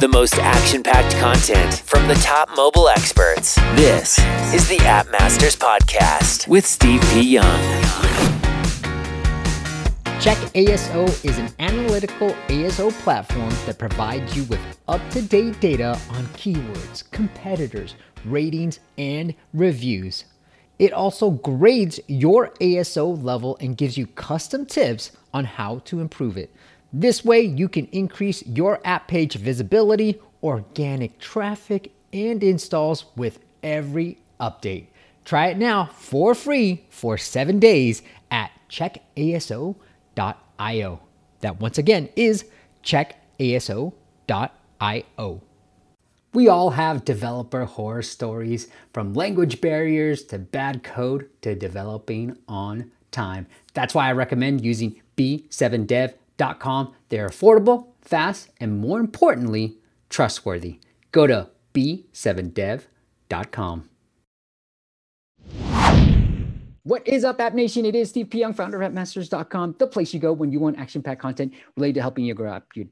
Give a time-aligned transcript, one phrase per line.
[0.00, 3.56] The most action packed content from the top mobile experts.
[3.74, 4.16] This
[4.54, 7.22] is the App Masters Podcast with Steve P.
[7.22, 7.60] Young.
[10.20, 15.98] Check ASO is an analytical ASO platform that provides you with up to date data
[16.10, 20.26] on keywords, competitors, ratings, and reviews.
[20.78, 26.36] It also grades your ASO level and gives you custom tips on how to improve
[26.36, 26.54] it.
[26.92, 34.18] This way, you can increase your app page visibility, organic traffic, and installs with every
[34.40, 34.86] update.
[35.24, 39.74] Try it now for free for seven days at checkaso.io.
[41.40, 42.46] That once again is
[42.82, 43.92] checkaso.io.
[46.34, 52.90] We all have developer horror stories from language barriers to bad code to developing on
[53.10, 53.46] time.
[53.74, 55.00] That's why I recommend using
[56.38, 56.94] b7dev.com.
[57.08, 59.78] They're affordable, fast, and more importantly,
[60.08, 60.80] trustworthy.
[61.12, 62.84] Go to b7dev.com.
[66.84, 67.84] What is up, App Nation?
[67.84, 68.32] It is Steve.
[68.32, 72.00] Young, founder of AppMasters.com, the place you go when you want action-packed content related to
[72.00, 72.86] helping you grow up your,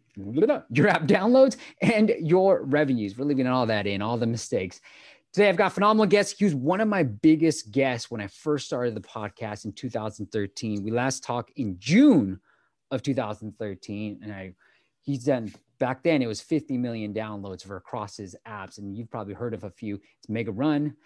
[0.70, 3.16] your app downloads and your revenues.
[3.16, 4.82] We're leaving all that in, all the mistakes.
[5.32, 6.38] Today, I've got phenomenal guests.
[6.38, 10.82] He was one of my biggest guests when I first started the podcast in 2013.
[10.82, 12.38] We last talked in June
[12.90, 14.54] of 2013, and I
[15.02, 19.10] he's done back then it was 50 million downloads for across his apps and you've
[19.10, 19.96] probably heard of a few.
[20.18, 20.96] It's mega run.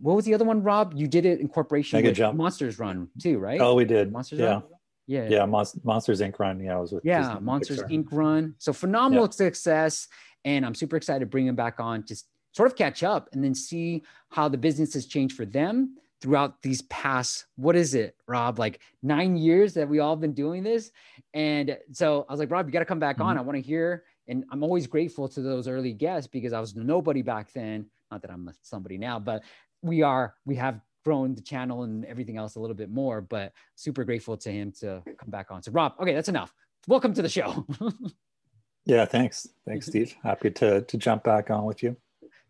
[0.00, 0.92] What was the other one rob?
[0.94, 2.36] You did it in corporation mega jump.
[2.36, 3.60] Monsters run too right?
[3.60, 4.12] Oh we did.
[4.12, 4.62] Monsters yeah run?
[5.06, 5.28] Yeah.
[5.28, 5.44] Yeah.
[5.46, 6.38] Mon- monsters inc.
[6.38, 6.60] Run.
[6.60, 7.90] Yeah i was with yeah Disney monsters Pixar.
[8.04, 8.06] inc.
[8.12, 8.54] Run.
[8.58, 9.30] So phenomenal Yeah.
[9.30, 10.06] success
[10.44, 13.42] and i'm super excited to bring him back on just sort of catch up and
[13.42, 18.16] then see how the business has changed for them throughout these past what is it
[18.26, 18.58] rob?
[18.58, 20.90] Like nine years that we all have been doing this?
[21.34, 23.34] And so i was like rob you got to come back on.
[23.34, 23.38] Mm-hmm.
[23.38, 26.74] i want to hear and i'm always grateful to those early guests because i was
[26.74, 27.86] nobody back then.
[28.10, 29.42] Not that i'm somebody now but
[29.82, 33.52] we are we have grown the channel and everything else a little bit more but
[33.76, 35.62] super grateful to him to come back on.
[35.62, 36.52] So rob okay that's enough.
[36.86, 37.66] Welcome to the show.
[38.86, 39.46] Yeah thanks.
[39.66, 40.16] Thanks steve.
[40.22, 41.94] Happy to to jump back on with you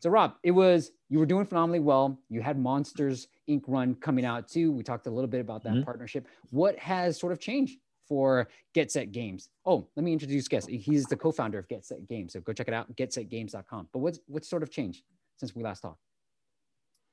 [0.01, 2.19] So Rob, it was you were doing phenomenally well.
[2.29, 3.63] You had Monsters Inc.
[3.67, 4.71] run coming out too.
[4.71, 5.85] We talked a little bit about that Mhm.
[5.85, 6.27] partnership.
[6.51, 9.51] What has sort of changed for Get Set Games?
[9.65, 10.69] Oh, let me introduce guest.
[10.69, 12.33] He's the co-founder of Get Set Games.
[12.33, 13.89] So go check it out, getsetgames.com.
[13.93, 15.05] But what's what's sort of changed
[15.37, 16.01] since we last talked?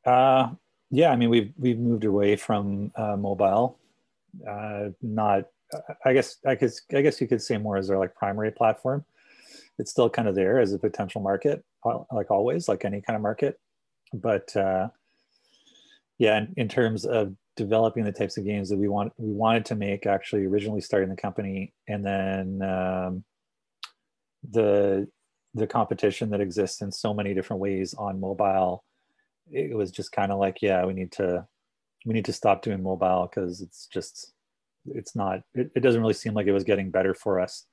[0.06, 0.54] uh
[0.92, 3.80] yeah i mean we've we've moved away from uh mobile
[4.48, 5.46] uh not
[6.06, 9.04] i guess i guess i guess you could say more as our like primary platform
[9.80, 11.66] it's still kind of there as a potential market
[12.12, 13.60] like always like any kind of market.
[14.14, 14.90] But uh
[16.18, 19.66] yeah in, in terms of developing the types of games that we want we wanted
[19.66, 23.24] to make actually originally starting the company and then um
[24.52, 25.08] the
[25.54, 28.84] the competition that exists in so many different ways on mobile
[29.52, 31.46] it was just kind of like yeah we need to
[32.06, 34.34] we need to stop doing mobile because it's just
[34.88, 37.66] it's not it, it doesn't really seem like it was getting better for us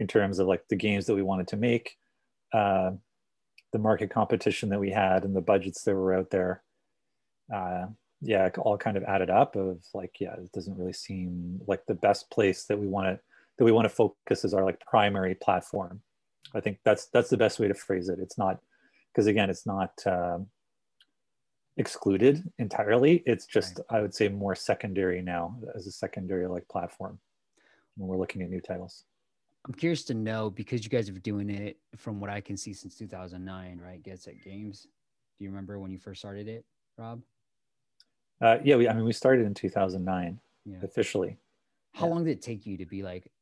[0.00, 1.96] in terms of like the games that we wanted to make.
[2.52, 2.92] Uh,
[3.72, 6.62] the market competition that we had and the budgets that were out there
[7.54, 7.86] uh,
[8.20, 11.94] yeah all kind of added up of like yeah it doesn't really seem like the
[11.94, 13.20] best place that we want to
[13.58, 16.00] that we want to focus as our like primary platform.
[16.54, 18.18] I think that's that's the best way to phrase it.
[18.20, 18.58] It's not
[19.12, 20.46] because again it's not um,
[21.76, 23.22] excluded entirely.
[23.26, 27.18] It's just i would say more secondary now as a secondary like platform
[27.96, 29.04] when we're looking at new titles
[29.66, 32.56] I'm curious to know because you guys have been doing it from what I can
[32.56, 34.02] see since 2009, right?
[34.02, 34.86] Get Set Games.
[35.38, 36.64] Do you remember when you first started it,
[36.96, 37.20] Rob?
[38.40, 40.76] uh, yeah we, i mean we started in 2009 Yeah.
[40.82, 41.36] officially
[41.92, 42.10] How Yeah.
[42.14, 43.32] long did it take you to be like,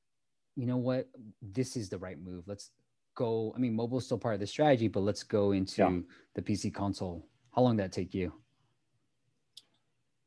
[0.56, 1.06] you know what,
[1.42, 2.44] this is the right move?
[2.48, 2.70] Let's
[3.14, 3.52] go.
[3.54, 6.00] I mean, mobile is still part of the strategy, but let's go into Yeah.
[6.34, 7.28] the PC console.
[7.54, 8.32] How long did that take you?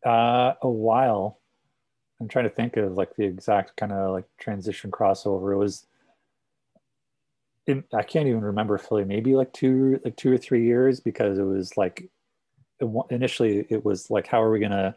[0.05, 1.38] uh, a while
[2.19, 5.53] i'm trying to think of like the exact kind of like transition crossover.
[5.53, 5.85] It was
[7.93, 11.43] i can't even remember fully maybe like two like two or three years because it
[11.43, 12.09] was like
[12.79, 14.95] it initially it was like how are we going to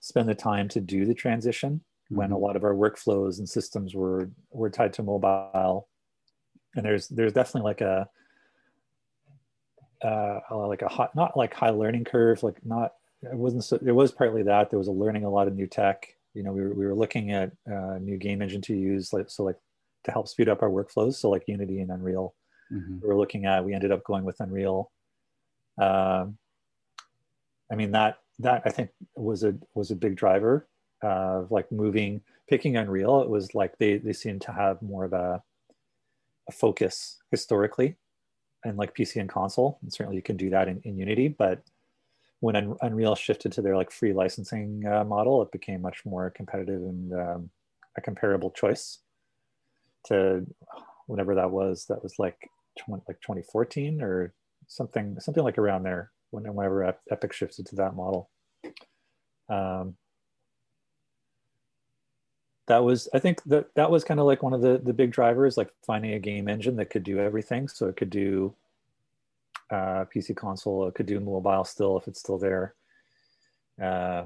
[0.00, 3.94] spend the time to do the transition when a lot of our workflows and systems
[3.94, 5.88] were were tied to mobile?
[6.74, 8.08] And there's there's definitely like a
[10.02, 13.92] uh like a hot not like high learning curve like not it wasn't so it
[13.92, 14.70] was partly that.
[14.70, 16.94] There was a learning a lot of new tech you know we were, we were
[16.94, 19.56] looking at uh, new game engine to use like so like
[20.04, 22.34] to help speed up our workflows so like unity and unreal
[22.70, 23.00] Mhm.
[23.00, 24.90] we were looking at we ended up going with unreal
[25.80, 26.36] um,
[27.72, 30.68] i mean that that i think was a was a big driver
[31.02, 35.12] of like moving picking unreal it was like they they seemed to have more of
[35.14, 35.42] a,
[36.48, 37.96] a focus historically
[38.64, 41.28] and like PC and console, and certainly you can do that in, in Unity.
[41.28, 41.62] But
[42.40, 46.30] when Un- Unreal shifted to their like free licensing uh, model, it became much more
[46.30, 47.50] competitive and um,
[47.96, 48.98] a comparable choice
[50.06, 50.46] to
[51.06, 51.86] whatever that was.
[51.88, 52.38] That was like
[52.88, 54.32] like 2014 or
[54.68, 56.12] something something like around there.
[56.30, 58.30] Whenever Epic shifted to that model.
[59.48, 59.96] Um,
[62.68, 65.10] that was i think that that was kind of like one of the the big
[65.10, 68.54] drivers like finding a game engine that could do everything so it could do
[69.70, 72.74] uh, pc console it could do mobile still if it's still there
[73.82, 74.24] uh,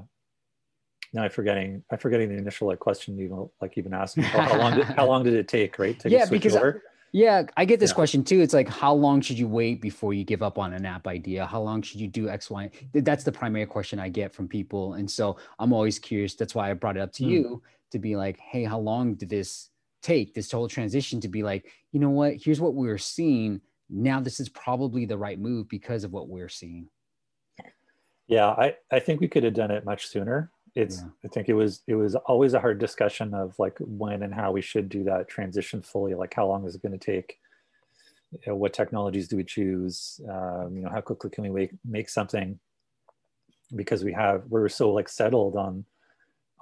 [1.13, 4.41] now i'm forgetting i'm forgetting the initial like question you like even asked me how,
[4.41, 6.71] how long did how long did it take right to yeah because I,
[7.11, 7.95] yeah i get this yeah.
[7.95, 10.85] question too it's like how long should you wait before you give up on an
[10.85, 14.33] app idea how long should you do x y that's the primary question i get
[14.33, 17.29] from people and so i'm always curious that's why i brought it up to mm.
[17.29, 17.61] you
[17.93, 19.69] to be like, hey, how long did this
[20.01, 20.33] take?
[20.33, 22.35] This whole transition to be like, you know what?
[22.35, 23.61] Here's what we are seeing.
[23.93, 26.87] Now this is probably the right move because of what we're seeing.
[28.27, 30.49] Yeah, I, I think we could have done it much sooner.
[30.75, 31.09] It's yeah.
[31.23, 34.51] I think it was it was always a hard discussion of like when and how
[34.51, 36.15] we should do that transition fully.
[36.15, 37.37] Like how long is it going to take?
[38.31, 40.19] You know, what technologies do we choose?
[40.27, 42.59] Um, you know, how quickly can we make make something?
[43.75, 45.85] Because we have we're so like settled on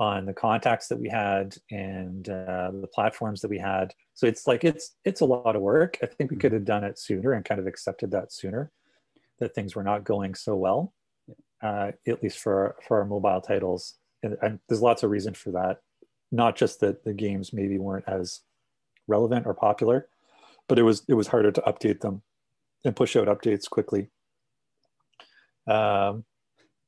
[0.01, 3.93] on the contacts that we had and uh, the platforms that we had.
[4.15, 5.99] So it's like it's it's a lot of work.
[6.01, 8.71] I think we could have done it sooner and kind of accepted that sooner
[9.39, 10.95] that things were not going so well,
[11.61, 13.93] uh, at least for for our mobile titles.
[14.23, 15.81] And, and, there's lots of reason for that.
[16.31, 18.41] Not just that the games maybe weren't as
[19.07, 20.07] relevant or popular,
[20.67, 22.23] but it was it was harder to update them
[22.83, 24.09] and push out updates quickly.
[25.67, 26.25] Um,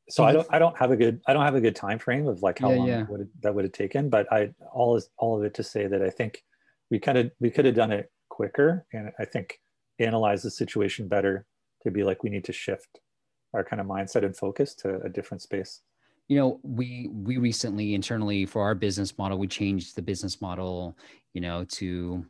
[0.09, 0.37] so I mm-hmm.
[0.37, 2.59] don't I don't have a good I don't have a good time frame of like
[2.59, 3.03] how yeah, long yeah.
[3.09, 5.87] Would it, that would have taken, but I all is all of it to say
[5.87, 6.43] that I think
[6.91, 9.59] we kind of we could have done it quicker, and I think
[9.99, 11.45] analyze the situation better
[11.83, 12.99] to be like we need to shift
[13.53, 15.81] our kind of mindset and focus to a different space
[16.27, 20.97] you know we we recently internally for our business model we changed the business model
[21.33, 22.25] you know to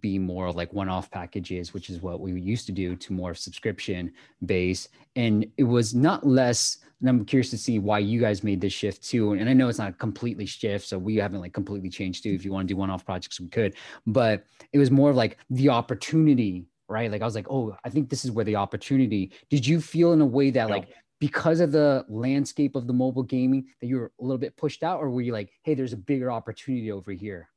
[0.00, 4.10] be more like one-off packages which is what we used to do to more subscription
[4.46, 4.88] base.
[5.16, 8.72] And it was not less and i'm curious to see why you guys made this
[8.72, 9.32] shift too.
[9.32, 12.30] And i know it's not completely shift so we haven't like completely changed too.
[12.30, 13.74] If you want to do one-off projects we could.
[14.06, 17.10] But it was more of like the opportunity right?
[17.10, 19.32] Like i was like oh i think this is where the opportunity.
[19.50, 20.88] Did you feel in a way that like
[21.20, 24.82] because of the landscape of the mobile gaming that you were a little bit pushed
[24.82, 25.00] out?
[25.00, 27.50] Or were you like hey there's a bigger opportunity over here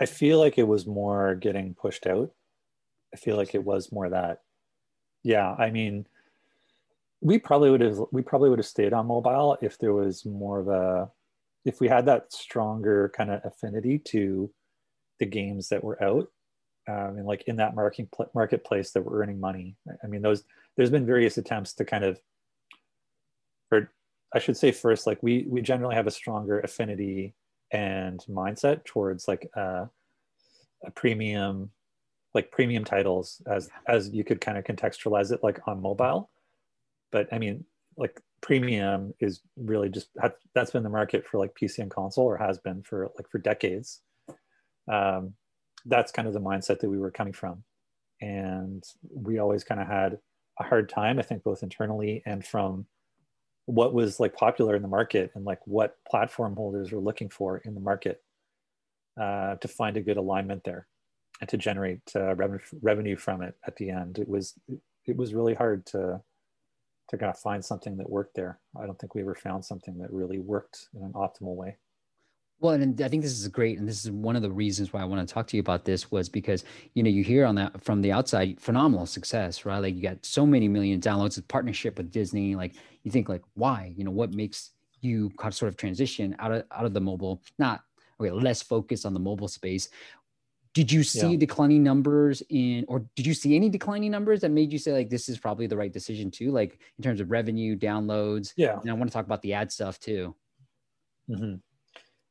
[0.00, 2.30] I feel like it was more getting pushed out.
[3.12, 4.40] I feel like it was more that.
[5.22, 6.06] Yeah, I mean,
[7.20, 10.60] we probably would have we probably would have stayed on mobile if there was more
[10.60, 11.10] of a
[11.64, 14.50] if we had that stronger kind of affinity to
[15.18, 16.28] the games that were out
[16.88, 19.76] um, and like in that market marketplace that were earning money.
[20.02, 20.44] I mean, those
[20.76, 22.18] there's been various attempts to kind of,
[23.70, 23.92] or
[24.34, 27.34] I should say first, like we we generally have a stronger affinity
[27.72, 29.86] and mindset towards like uh,
[30.84, 31.70] a premium
[32.32, 36.30] like premium titles as as you could kind of contextualize it like on mobile.
[37.12, 37.64] But i mean
[37.96, 40.08] like premium is really just
[40.54, 43.38] that's been the market for like pc and console or has been for like for
[43.38, 44.00] decades.
[44.90, 45.34] Um,
[45.86, 47.64] that's kind of the mindset that we were coming from.
[48.20, 50.18] And we always kind of had
[50.58, 52.86] a hard time i think both internally and from
[53.70, 57.58] what was like popular in the market and like what platform holders were looking for
[57.58, 58.22] in the market
[59.20, 60.86] uh, to find a good alignment there
[61.40, 64.18] and to generate uh, revenue revenue from it at the end.
[64.18, 64.54] It was
[65.06, 66.20] it was really hard to
[67.08, 68.60] to kind of find something that worked there.
[68.80, 71.76] I don't think we ever found something that really worked in an optimal way.
[72.60, 75.00] Well, and I think this is great, and this is one of the reasons why
[75.00, 76.62] I want to talk to you about this was because
[76.92, 79.78] you know you hear on that from the outside phenomenal success, right?
[79.78, 82.54] Like you got so many million downloads, a partnership with Disney.
[82.54, 83.94] Like you think like why?
[83.96, 87.80] You know what makes you sort of transition out of out of the mobile, not
[88.20, 89.88] okay, less focus on the mobile space.
[90.74, 91.38] Did you see yeah.
[91.38, 95.08] declining numbers in, or did you see any declining numbers that made you say like
[95.08, 98.52] this is probably the right decision too, like in terms of revenue, downloads?
[98.54, 100.36] Yeah, and I want to talk about the ad stuff too.
[101.30, 101.54] Mm-hmm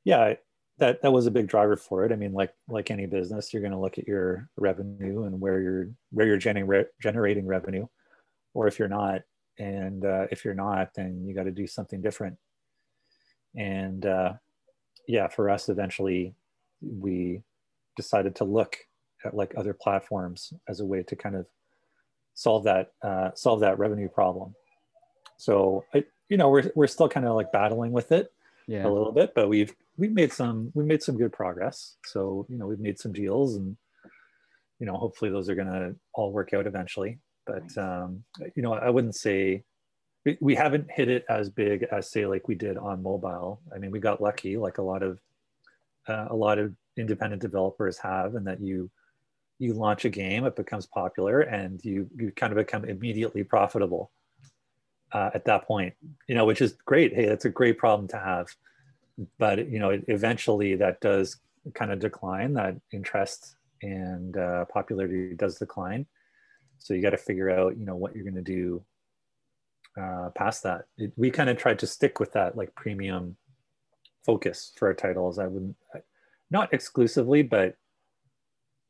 [0.09, 0.33] yeah,
[0.79, 2.11] that that was a big driver for it.
[2.11, 5.61] I mean, like like any business, you're going to look at your revenue and where
[5.61, 7.85] you're where you're generating generating revenue,
[8.55, 9.21] or if you're not,
[9.59, 12.37] and uh, if you're not, then you got to do something different.
[13.55, 14.33] And uh,
[15.07, 16.33] yeah, for us, eventually,
[16.81, 17.43] we
[17.95, 18.77] decided to look
[19.23, 21.45] at like other platforms as a way to kind of
[22.33, 24.55] solve that uh, solve that revenue problem.
[25.37, 28.33] So I, you know, we're we're still kind of like battling with it
[28.69, 28.85] yeah.
[28.85, 31.97] a little bit, but we've we've made some we made some good progress.
[32.05, 33.77] So you know we've made some deals and
[34.79, 37.19] you know, hopefully those are going to all work out eventually.
[37.45, 38.23] But um,
[38.55, 39.63] you know, I wouldn't say
[40.25, 43.61] we, we haven't hit it as big as say like we did on mobile.
[43.73, 45.19] I mean, we got lucky, like a lot of
[46.07, 48.89] uh, a lot of independent developers have, and that you
[49.57, 54.11] you launch a game, it becomes popular, and you you kind of become immediately profitable
[55.11, 55.93] uh, at that point.
[56.27, 57.13] You know, which is great.
[57.13, 58.47] Hey, that's a great problem to have.
[59.37, 61.37] But you know, eventually that does
[61.73, 62.53] kind of decline.
[62.53, 66.05] That interest and uh, popularity does decline.
[66.77, 68.83] So you got to figure out, you know, what you're going to do
[69.99, 70.85] uh, past that.
[70.97, 73.35] It, we kind of tried to stick with that like premium
[74.25, 75.39] focus for our titles.
[75.39, 75.75] I wouldn't,
[76.49, 77.75] not exclusively, but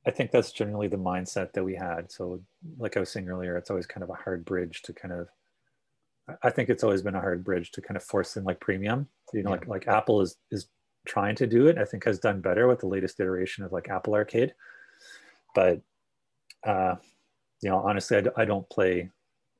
[0.05, 2.11] I think that's generally the mindset that we had.
[2.11, 2.41] So,
[2.77, 5.27] like I was saying earlier, it's always kind of a hard bridge to kind of.
[6.43, 9.07] I think it's always been a hard bridge to kind of force in like premium.
[9.33, 9.55] You know, yeah.
[9.55, 10.67] like like Apple is is
[11.07, 11.77] trying to do it.
[11.77, 14.53] I think has done better with the latest iteration of like Apple Arcade,
[15.55, 15.81] but
[16.65, 16.95] uh,
[17.61, 19.09] you know, honestly, I d- I don't play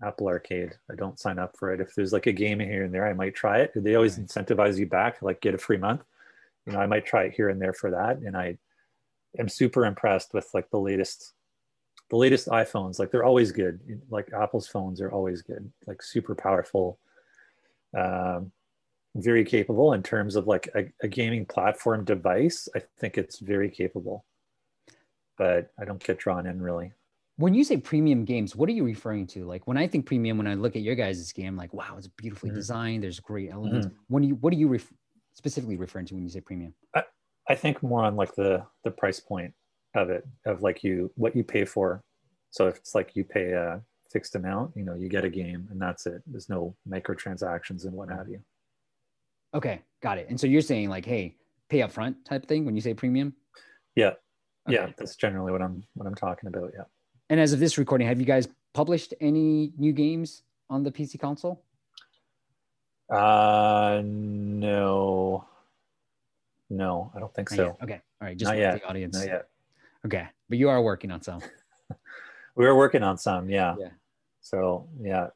[0.04, 0.74] Apple Arcade.
[0.90, 1.82] I don't sign up for it.
[1.82, 3.72] If there's like a game here and there, I might try it.
[3.76, 6.04] They always incentivize you back, like get a free month.
[6.66, 8.18] You know, I might try it here and there for that.
[8.20, 8.58] And I
[9.38, 11.34] am super impressed with like the latest,
[12.10, 13.00] the latest iPhones.
[13.00, 13.80] Like they're always good.
[14.10, 15.72] Like Apple's phones are always good.
[15.88, 17.00] Like super powerful,
[17.98, 18.52] um,
[19.16, 22.68] very capable in terms of like a, a gaming platform device.
[22.76, 24.26] I think it's very capable,
[25.38, 26.94] but I don't get drawn in really
[27.40, 29.46] when you say premium games, what are you referring to?
[29.46, 32.08] Like when I think premium, when I look at your guys' game, like wow, it's
[32.08, 32.58] beautifully mm-hmm.
[32.58, 33.04] designed.
[33.04, 33.88] There's great elements.
[33.88, 33.96] Mm-hmm.
[34.10, 34.92] When you what are you ref-
[35.36, 36.74] specifically referring to when you say premium?
[36.94, 37.04] I,
[37.48, 39.54] I think more on like the the price point
[39.96, 42.04] of it, of like you what you pay for.
[42.52, 43.82] So if it's like you pay a
[44.12, 46.22] fixed amount, you know, you get a game and that's it.
[46.26, 48.40] There's no microtransactions and what have you.
[49.54, 50.28] Okay, got it.
[50.30, 51.36] And so you're saying like, hey,
[51.70, 53.34] pay up front type thing when you say premium?
[53.96, 54.14] Yeah.
[54.68, 54.76] Okay.
[54.76, 56.72] Yeah, that's generally what I'm what I'm talking about.
[56.76, 56.84] Yeah.
[57.30, 61.20] And as of this recording, have you guys published any new games on the PC
[61.20, 61.64] console?
[63.10, 65.44] Uh, no,
[66.70, 67.76] no, I don't think so.
[67.82, 68.82] Okay, all right, just Not yet.
[68.82, 69.18] the audience.
[69.18, 69.48] Not yet.
[70.06, 71.42] Okay, but you are working on some.
[72.56, 73.76] we are working on some, yeah.
[73.80, 73.90] Yeah.
[74.42, 75.28] So yeah,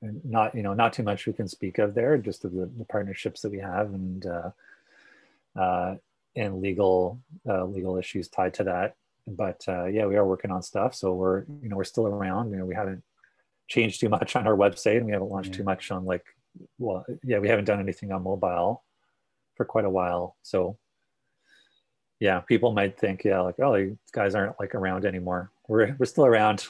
[0.00, 2.84] not you know not too much we can speak of there, just of the, the
[2.84, 4.50] partnerships that we have and uh,
[5.58, 5.96] uh,
[6.36, 10.62] and legal uh, legal issues tied to that but uh, yeah, we are working on
[10.62, 10.94] stuff.
[10.94, 12.50] So we're you know we're still around.
[12.50, 13.02] You know, we haven't
[13.68, 15.58] changed too much on our website, and we haven't launched yeah.
[15.58, 16.24] too much on like
[16.78, 18.82] well, yeah, we haven't done anything on mobile
[19.56, 20.36] for quite a while.
[20.42, 20.76] So
[22.22, 25.50] yeah, people might think yeah, like oh, these guys aren't like around anymore.
[25.66, 26.64] We're we're still around.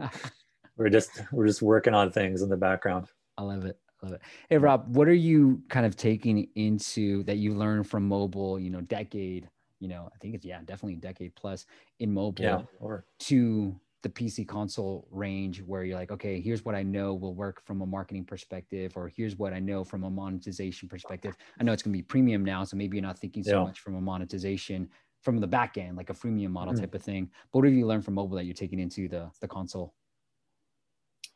[0.76, 3.06] we're just we're just working on things in the background.
[3.38, 3.78] I love it.
[4.02, 4.20] I love it.
[4.48, 8.58] Hey Rob, what are you kind of taking into that you learned from mobile?
[8.58, 11.66] You know, decade you know, I think it's yeah, definitely a decade plus
[12.00, 16.74] in mobile yeah, or- to the PC console range where you're like, okay, here's what
[16.74, 20.10] I know will work from a marketing perspective, or here's what I know from a
[20.10, 21.36] monetization perspective.
[21.58, 23.64] I know it's gonna be premium now, so maybe you're not thinking so yeah.
[23.64, 24.88] much from a monetization
[25.22, 26.80] from the back end, like a freemium model mm-hmm.
[26.80, 27.30] type of thing.
[27.52, 29.94] But what have you learned from mobile that you're taking into the the console?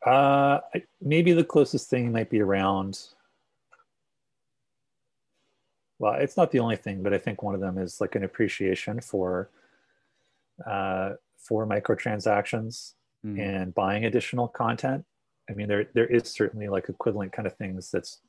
[0.07, 0.61] Uh,
[1.01, 2.99] maybe the closest thing might be around
[5.99, 8.25] well, it's not the only thing, but I think one of them is like an
[8.25, 9.51] appreciation for
[10.67, 11.13] uh,
[11.47, 13.39] for microtransactions mm.
[13.41, 15.05] and buying additional content.
[15.49, 18.21] I mean, there there is certainly like equivalent kind of things that's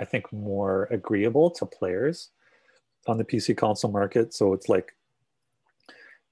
[0.00, 2.30] I think more agreeable to players
[3.06, 4.34] on the PC console market.
[4.34, 4.92] So it's like,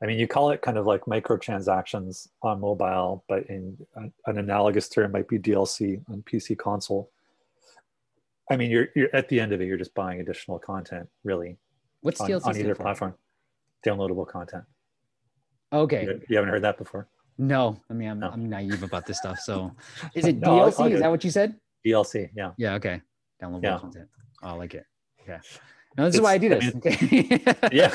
[0.02, 4.38] I mean, you call it kind of like microtransactions on mobile, but in an, an
[4.38, 7.10] analogous term might be DLC on PC console.
[8.50, 11.58] I mean, you're you're at the end of it, you're just buying additional content, really.
[12.00, 13.14] What's on, DLC on either platform?
[13.86, 14.64] Downloadable content.
[15.72, 16.04] Okay.
[16.04, 17.08] You, you, haven't heard that before?
[17.38, 18.28] No, I mean, I'm, no.
[18.28, 19.38] I'm naive about this stuff.
[19.40, 19.74] So,
[20.14, 20.74] is it no, DLC?
[20.78, 21.56] I'll, I'll is that what you said?
[21.86, 22.52] DLC, yeah.
[22.58, 22.74] Yeah.
[22.74, 23.00] Okay.
[23.42, 23.78] Downloadable yeah.
[23.78, 24.08] content.
[24.42, 24.84] Oh, I like it.
[25.22, 25.38] Okay.
[25.96, 26.64] No, this it's, is why I do this.
[26.64, 27.42] I mean, okay.
[27.72, 27.92] yeah.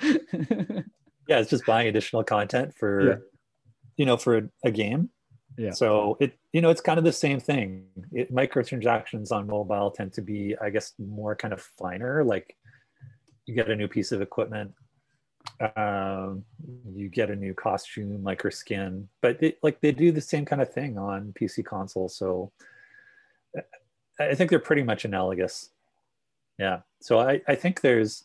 [1.28, 3.16] yeah, it's just buying additional content for, yeah.
[3.96, 5.10] you know, for a, a game
[5.56, 5.70] yeah.
[5.70, 7.86] So it, you know, it's kind of the same thing.
[8.12, 12.24] It, microtransactions on mobile tend to be, I guess, more kind of finer.
[12.24, 12.56] Like
[13.46, 14.72] you get a new piece of equipment,
[15.76, 16.44] um,
[16.94, 20.44] you get a new costume, like her skin, but it, like they do the same
[20.44, 22.08] kind of thing on PC console.
[22.08, 22.52] So
[24.18, 25.70] I think they're pretty much analogous.
[26.58, 26.80] Yeah.
[27.00, 28.24] So I, I think there's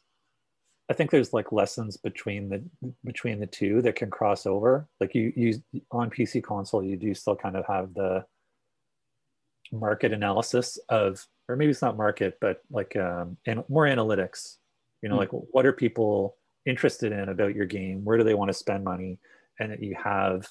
[0.89, 2.63] I think there's like lessons between the
[3.05, 4.87] between the two that can cross over.
[4.99, 5.59] Like you use
[5.91, 8.25] on PC console, you do still kind of have the
[9.71, 14.57] market analysis of, or maybe it's not market, but like um, and more analytics.
[15.01, 16.35] You know, mm like what are people
[16.65, 19.17] interested in about your game where do they want to spend money
[19.59, 20.47] and that you have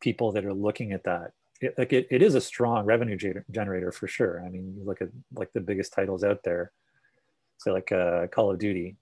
[0.00, 1.32] people that are looking at that.
[1.60, 3.18] It, like it, it is a strong revenue
[3.50, 4.42] generator for sure.
[4.44, 6.72] I mean you look at like the biggest titles out there
[7.58, 8.96] say like uh, call of duty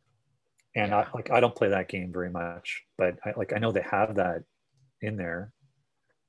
[0.76, 0.98] and yeah.
[0.98, 3.84] I, like i don't play that game very much but I, like i know they
[3.90, 4.42] have that
[5.02, 5.52] in there.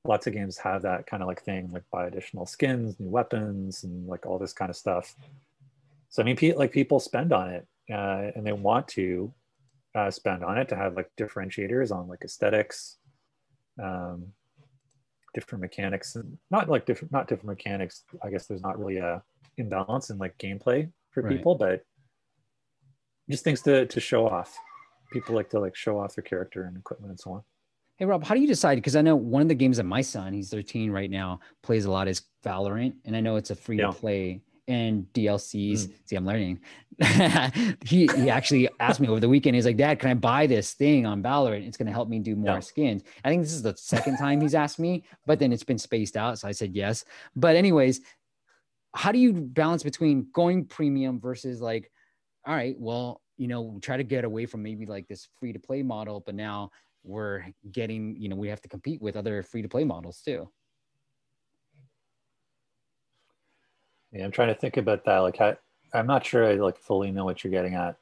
[0.06, 3.84] Lots of games have that kind of like thing like buy additional skins new weapons
[3.84, 5.14] and like all this kind of stuff.
[6.10, 9.32] So i mean like people spend on it uh, and they want to
[9.94, 12.98] uh, spend on it to have like differentiators on like aesthetics
[13.82, 14.26] um,
[15.34, 18.04] different mechanics and not like different not different mechanics.
[18.22, 19.22] I guess there's not really a
[19.56, 21.36] imbalance in like gameplay for right.
[21.36, 21.82] people but
[23.28, 24.56] just things to to show off.
[25.12, 27.42] People like to like show off their character and equipment and so on.
[27.96, 28.76] Hey rob how do you decide?
[28.76, 31.84] Because i know one of the games that my son he's 13 right now plays
[31.84, 35.86] a lot is valorant and i know it's a free to play and DLCs.
[35.86, 35.92] Mm.
[36.04, 36.60] See, I'm learning.
[37.84, 39.56] he he actually asked me over the weekend.
[39.56, 41.66] He's like, Dad, can I buy this thing on Valorant?
[41.66, 43.02] It's going to help me do more skins.
[43.24, 46.16] I think this is the second time he's asked me, but then it's been spaced
[46.16, 46.38] out.
[46.38, 47.04] So I said yes.
[47.34, 48.00] But anyways,
[48.94, 51.90] how do you balance between going premium versus like,
[52.46, 55.58] all right, well, you know, try to get away from maybe like this free to
[55.58, 56.70] play model, but now
[57.02, 60.48] we're getting, you know, we have to compete with other free to play models too.
[64.14, 65.18] Yeah, I'm trying to think about that.
[65.18, 65.56] Like, I,
[65.92, 67.96] I'm not sure I like fully know what you're getting at.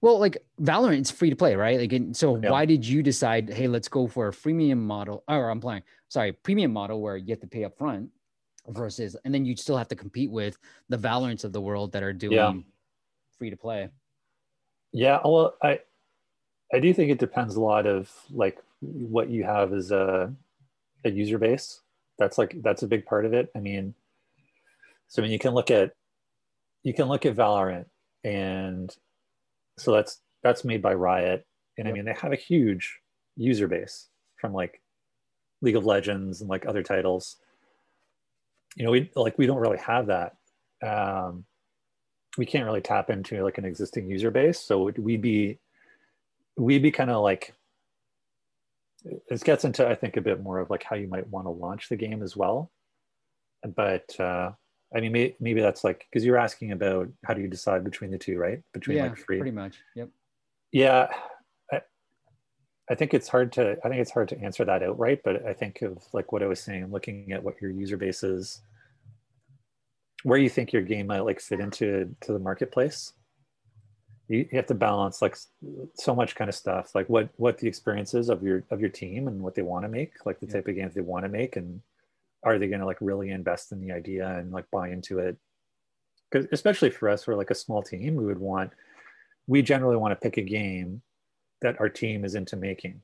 [0.00, 1.78] Well, like Valorant, it's free to play, right?
[1.78, 2.50] Like, so yeah.
[2.50, 5.22] why did you decide, hey, let's go for a freemium model?
[5.28, 8.10] Or I'm playing, sorry, premium model where you have to pay up front
[8.66, 12.02] versus, and then you still have to compete with the Valorants of the world that
[12.02, 12.52] are doing yeah.
[13.38, 13.88] free to play.
[14.90, 15.78] Yeah, well, I,
[16.72, 20.34] I do think it depends a lot of like what you have as a,
[21.04, 21.80] a user base.
[22.18, 23.50] That's like that's a big part of it.
[23.54, 23.94] I mean,
[25.12, 25.92] so I mean, you can look at
[26.82, 27.84] you can look at Valorant,
[28.24, 28.90] and
[29.76, 31.86] so that's that's made by Riot, and.
[31.86, 32.98] I mean they have a huge
[33.36, 34.08] user base
[34.40, 34.80] from like
[35.60, 37.36] League of Legends and like other titles.
[38.74, 40.36] You know, we like we don't really have that.
[40.82, 41.44] Um,
[42.38, 45.58] we can't really tap into like an existing user base, so we'd be
[46.56, 47.54] we'd be kind of like
[49.28, 51.50] this gets into I think a bit more of like how you might want to
[51.50, 52.70] launch the game as well.
[53.62, 54.52] But uh,
[54.94, 58.10] I mean, maybe, maybe that's like because you're asking about how do you decide between
[58.10, 58.60] the two, right?
[58.72, 59.76] Between yeah, like free, pretty much.
[59.94, 60.08] Yep.
[60.72, 61.08] Yeah,
[61.72, 61.80] I,
[62.90, 65.52] I think it's hard to I think it's hard to answer that outright, but I
[65.52, 68.60] think of like what I was saying, looking at what your user base is,
[70.24, 73.12] where you think your game might like fit into to the marketplace.
[74.28, 75.36] You, you have to balance like
[75.94, 79.26] so much kind of stuff, like what what the experiences of your of your team
[79.28, 81.56] and what they want to make, like the type of games they want to make,
[81.56, 81.80] and
[82.44, 85.36] are they going to like really invest in the idea and like buy into it?
[86.30, 88.72] Because especially for us we're like a small team we would want
[89.46, 91.02] we generally want to pick a game
[91.60, 93.00] that our team is into making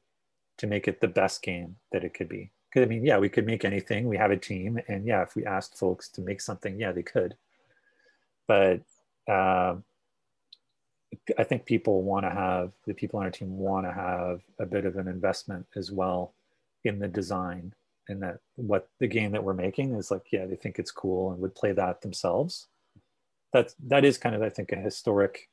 [0.59, 2.51] to make it the best game that it could be.
[2.68, 5.37] Because i mean yeah we could make anything we have a team and yeah if
[5.37, 7.37] we asked folks to make something yeah they could.
[8.46, 8.81] But
[9.29, 9.77] uh,
[11.38, 14.66] i think people want to have the people on our team want to have a
[14.66, 16.35] bit of an investment as well
[16.85, 17.74] in the design
[18.08, 21.32] and that what the game that we're making is like yeah they think it's cool
[21.32, 22.68] and would play that themselves.
[23.52, 25.48] That's that is kind of i think a historic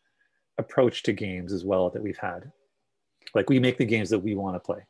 [0.58, 2.52] approach to games as well that we've had.
[3.34, 4.86] Like we make the games that we want to play.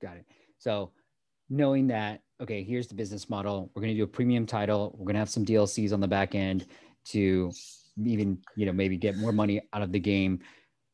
[0.00, 0.26] Got it.
[0.58, 0.92] So
[1.48, 3.70] knowing that okay here's the business model.
[3.74, 4.94] We're going to do a premium title.
[4.96, 6.66] We're going to have some dlcs on the back end
[7.06, 7.52] to
[8.04, 10.40] even you know maybe get more money out of the game.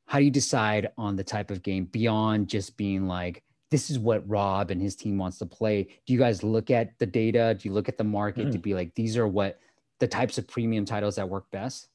[0.07, 3.99] How do you decide on the type of game beyond just being like this is
[3.99, 5.89] what Rob and his team wants to play.
[6.07, 7.57] Do you guys look at the data?
[7.59, 8.53] Do you look at the market mm.
[8.53, 9.59] to be like, these are what
[9.99, 11.89] the types of premium titles that work best?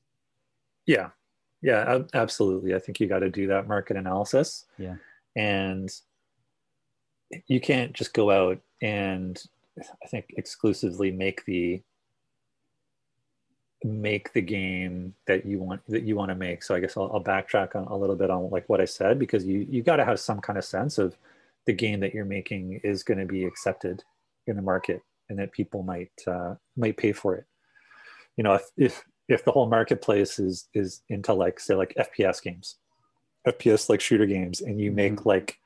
[0.85, 1.09] Yeah.
[1.61, 2.73] Yeah, absolutely.
[2.75, 4.65] I think you got to do that market analysis.
[4.77, 4.95] Yeah.
[5.35, 5.89] And
[7.47, 9.41] you can't just go out and
[10.03, 11.81] I think exclusively make the
[13.83, 16.63] make the game that you want that you want to make.
[16.63, 19.17] So I guess I'll, I'll backtrack on a little bit on like what I said
[19.17, 21.15] because you you got to have some kind of sense of
[21.65, 24.03] the game that you're making is going to be accepted
[24.47, 27.45] in the market and that people might uh, might pay for it.
[28.37, 32.41] You know if, if if the whole marketplace is is into like say like fps
[32.41, 32.77] games
[33.47, 35.29] fps like shooter games and you make mm-hmm.
[35.29, 35.57] like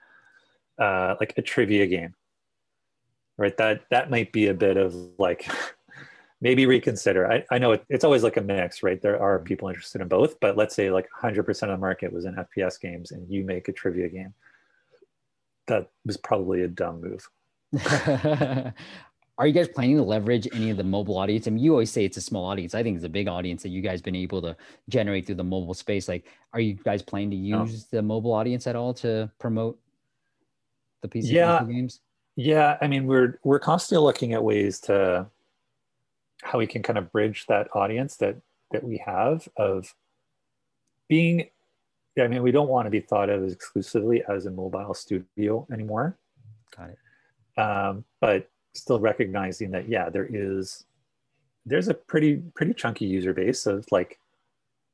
[0.80, 2.14] uh like a trivia game
[3.38, 3.56] right?
[3.58, 5.48] That that might be a bit of like
[6.42, 7.32] maybe reconsider.
[7.32, 9.02] I, I know it, it's always like a mix right?
[9.02, 9.46] There are mm-hmm.
[9.46, 12.80] people interested in both but let's say like 100% of the market was in fps
[12.80, 14.34] games and you make a trivia game
[15.68, 17.28] that was probably a dumb move.
[19.38, 21.48] are you guys planning to leverage any of the mobile audience?
[21.48, 22.74] I mean, you always say it's a small audience.
[22.74, 24.56] I think it's a big audience that you guys been able to
[24.88, 26.08] generate through the mobile space.
[26.08, 29.78] Like, are you guys planning to use the mobile audience at all to promote
[31.02, 31.64] the PC yeah.
[31.68, 32.00] games?
[32.38, 35.28] Yeah, I mean, we're we're constantly looking at ways to
[36.44, 38.38] how we can kind of bridge that audience that
[38.72, 39.94] that we have of
[41.08, 41.50] being.
[42.16, 45.68] Yeah, I mean, we don't want to be thought of exclusively as a mobile studio
[45.72, 46.18] anymore.
[46.76, 47.62] Got it.
[47.62, 50.84] Um, but still recognizing that yeah there is
[51.66, 54.20] there's a pretty pretty chunky user base of like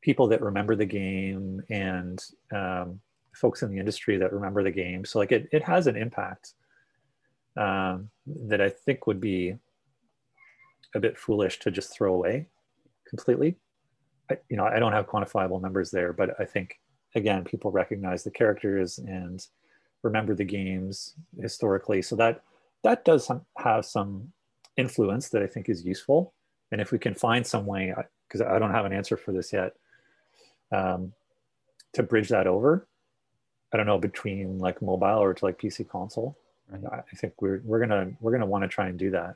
[0.02, 3.00] people that remember the game and um,
[3.34, 6.54] folks in the industry that remember the game so like it, it has an impact
[7.58, 9.56] um, that i think would be
[10.96, 12.48] a bit foolish to just throw away
[13.08, 13.56] completely
[14.30, 16.80] I, you know i don't have quantifiable numbers there but i think
[17.16, 19.48] again people recognize the characters and
[20.04, 22.42] remember the games historically so that
[22.84, 24.32] that does some, have some
[24.78, 26.34] influence that I think is useful.
[26.72, 27.94] And if we can find some way,
[28.28, 29.76] because I don't have an answer for this yet,
[30.72, 31.14] um,
[31.94, 32.88] to bridge that over,
[33.74, 36.38] I don't know between like mobile or to like PC console.
[36.70, 37.04] Right.
[37.12, 39.36] I think we're we're gonna we're gonna want to try and do that.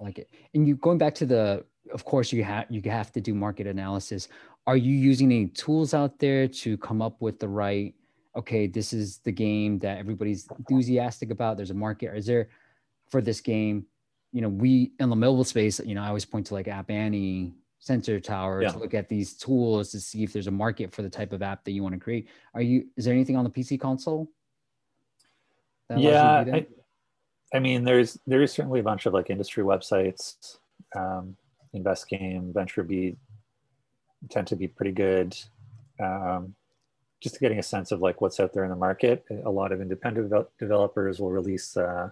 [0.00, 0.28] I like it.
[0.54, 3.66] And you going back to the, of course, you have you have to do market
[3.66, 4.28] analysis.
[4.66, 7.94] Are you using any tools out there to come up with the right
[8.36, 11.56] okay, this is the game that everybody's enthusiastic about.
[11.56, 12.14] There's a market.
[12.16, 12.48] Is there
[13.08, 13.86] for this game?
[14.32, 16.90] You know, we in the mobile space, you know, I always point to like App
[16.90, 18.70] Annie, Sensor Tower yeah.
[18.70, 21.42] to look at these tools to see if there's a market for the type of
[21.42, 22.28] app that you want to create.
[22.54, 22.86] Are you?
[22.96, 24.30] Is there anything on the PC console?
[25.96, 26.66] Yeah, I,
[27.52, 30.58] I, mean, there's there is certainly a bunch of like industry websites,
[30.94, 31.36] um,
[31.72, 33.16] Invest Game, VentureBeat
[34.28, 35.36] tend to be pretty good.
[35.98, 36.54] Um,
[37.20, 39.24] just getting a sense of like what's out there in the market.
[39.44, 42.10] A lot of independent developers will release, uh,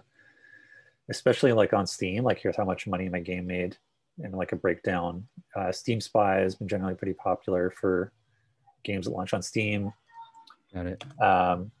[1.09, 3.77] especially like on Steam, like here's how much money my game made
[4.23, 5.27] and like a breakdown.
[5.55, 8.11] Uh, Steam Spy has been generally pretty popular for
[8.83, 9.91] games that launch on Steam.
[10.73, 11.03] Got it.
[11.21, 11.71] Um,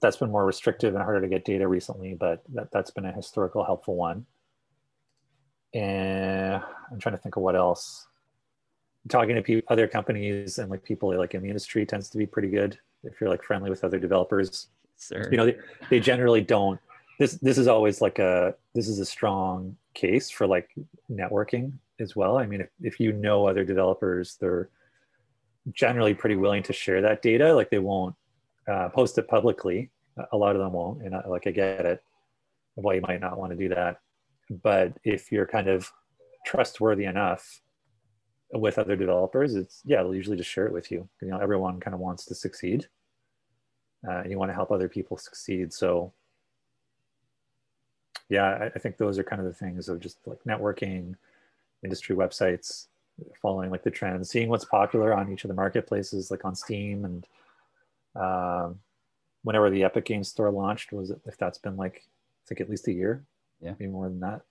[0.00, 3.12] that's been more restrictive and harder to get data recently, but that, that's been a
[3.12, 4.26] historical helpful one.
[5.74, 8.06] And I'm trying to think of what else
[9.08, 12.26] talking to people, other companies and like people like in the industry tends to be
[12.26, 14.68] pretty good if you're like friendly with other developers.
[14.98, 15.28] Sure.
[15.30, 15.56] You know, they,
[15.90, 16.80] they generally don't.
[17.18, 20.70] This this is always like a this is a strong case for like
[21.10, 22.38] networking as well.
[22.38, 24.68] I mean, if, if you know other developers, they're
[25.72, 27.54] generally pretty willing to share that data.
[27.54, 28.14] Like they won't
[28.68, 29.90] uh, post it publicly.
[30.32, 32.02] A lot of them won't, and I, like I get it
[32.76, 34.00] why you might not want to do that.
[34.50, 35.90] But if you're kind of
[36.46, 37.60] trustworthy enough
[38.52, 41.08] with other developers, it's yeah, they'll usually just share it with you.
[41.22, 42.88] You know, everyone kind of wants to succeed,
[44.08, 45.72] uh, and you want to help other people succeed.
[45.72, 46.12] So,
[48.28, 51.14] yeah, I, I, think those are kind of the things of just like networking,
[51.82, 52.86] industry websites,
[53.40, 57.04] following like the trends, seeing what's popular on each of the marketplaces, like on Steam
[57.04, 57.26] and
[58.16, 58.78] um,
[59.42, 62.70] whenever the Epic Games Store launched, was it, if that's been like I think at
[62.70, 63.24] least a year,
[63.64, 64.42] yeah, maybe more than that.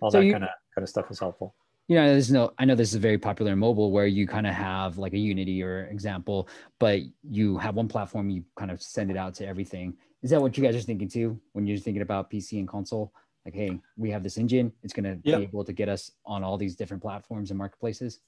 [0.00, 1.54] All so that kind of kind of stuff is helpful.
[1.88, 4.46] You know there's no i know this is very popular in mobile where you kind
[4.46, 8.80] of have like a unity or example but you have one platform you kind of
[8.80, 9.94] send it out to everything.
[10.22, 13.12] Is that what you guys are thinking too when you're thinking about pc and console?
[13.44, 16.44] Like hey we have this engine it's going to be able to get us on
[16.44, 18.20] all these different platforms and marketplaces?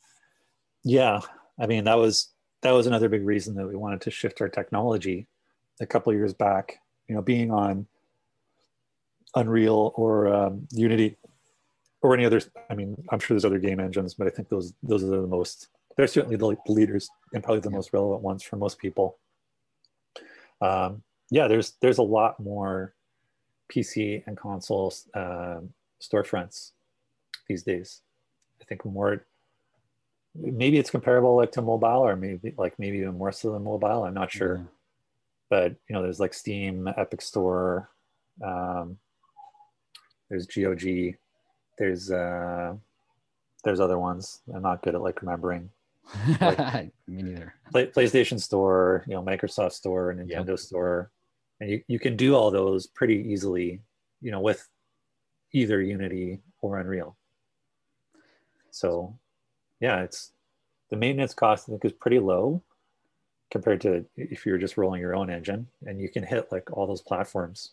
[0.83, 1.21] Yeah.
[1.59, 4.49] I mean that was that was another big reason that we wanted to shift our
[4.49, 5.29] technology
[5.81, 6.81] a couple years back.
[7.09, 7.87] You know being on
[9.35, 11.17] unreal or um, unity
[12.03, 12.41] or any other.
[12.71, 15.27] I mean, I'm sure there's other game engines, but I think those those are the
[15.27, 15.69] most.
[15.97, 19.19] They're certainly the leaders and probably the most relevant ones for most people.
[20.61, 22.95] Um, yeah, there's there's a lot more
[23.73, 25.61] PC and console uh,
[26.01, 26.73] storefronts
[27.49, 28.03] these days.
[28.61, 29.27] I think more.
[30.37, 34.05] Maybe it's comparable like to mobile, or maybe like maybe even more so than mobile.
[34.05, 34.63] I'm not sure, yeah.
[35.49, 37.89] but you know, there's like Steam, Epic Store.
[38.45, 38.99] Um,
[40.29, 41.17] there's GOG
[41.79, 42.75] there's uh
[43.65, 44.43] there's other ones.
[44.55, 45.71] I'm not good at like remembering.
[46.39, 47.55] Like, me neither.
[47.73, 50.59] Play, playstation store you know microsoft store nintendo yep.
[50.59, 51.11] store.
[51.61, 53.81] And you, you can do all those pretty easily
[54.21, 54.69] you know with
[55.53, 57.17] either unity or unreal.
[58.71, 59.17] So
[59.81, 60.33] yeah it's
[60.91, 62.63] the maintenance cost i think is pretty low
[63.51, 66.87] compared to if you're just rolling your own engine and you can hit like all
[66.87, 67.73] those platforms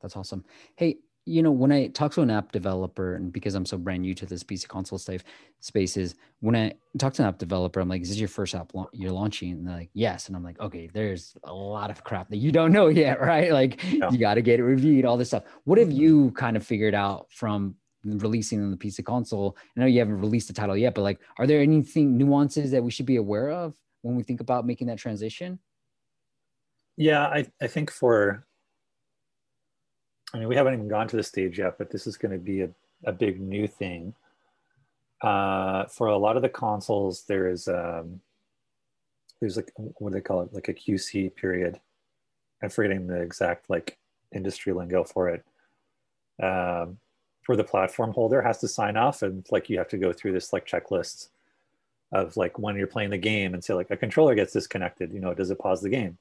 [0.00, 0.44] that's awesome
[0.76, 4.02] hey you know, when I talk to an app developer, and because I'm so brand
[4.02, 5.22] new to this PC console stuff
[5.60, 8.74] spaces, when I talk to an app developer, I'm like, "Is this your first app
[8.74, 12.02] la- you're launching?" And they're like, "Yes." And I'm like, "Okay, there's a lot of
[12.04, 13.52] crap that you don't know yet, right?
[13.52, 14.10] Like, yeah.
[14.10, 15.44] you got to get it reviewed, all this stuff.
[15.64, 15.98] What have mm-hmm.
[15.98, 19.56] you kind of figured out from releasing on the PC console?
[19.76, 22.82] I know you haven't released the title yet, but like, are there anything nuances that
[22.82, 25.58] we should be aware of when we think about making that transition?
[26.96, 28.46] Yeah, I, I think for
[30.32, 32.38] I mean, we haven't even gone to the stage yet, but this is going to
[32.38, 32.70] be a,
[33.04, 34.14] a big new thing.
[35.22, 38.20] Uh, for a lot of the consoles, there is um,
[39.40, 41.80] there's like what do they call it, like a QC period.
[42.62, 43.98] I'm forgetting the exact like
[44.32, 45.44] industry lingo for it.
[46.42, 46.98] Um,
[47.46, 50.32] where the platform holder has to sign off, and like you have to go through
[50.32, 51.28] this like checklist
[52.12, 55.12] of like when you're playing the game and say like a controller gets disconnected.
[55.12, 56.18] You know, does it pause the game?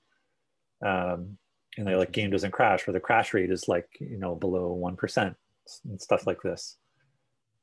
[0.82, 1.38] Um,
[1.80, 4.78] and the like game doesn't crash or the crash rate is like you know below
[4.78, 5.36] 1%
[5.86, 6.78] and stuff like this.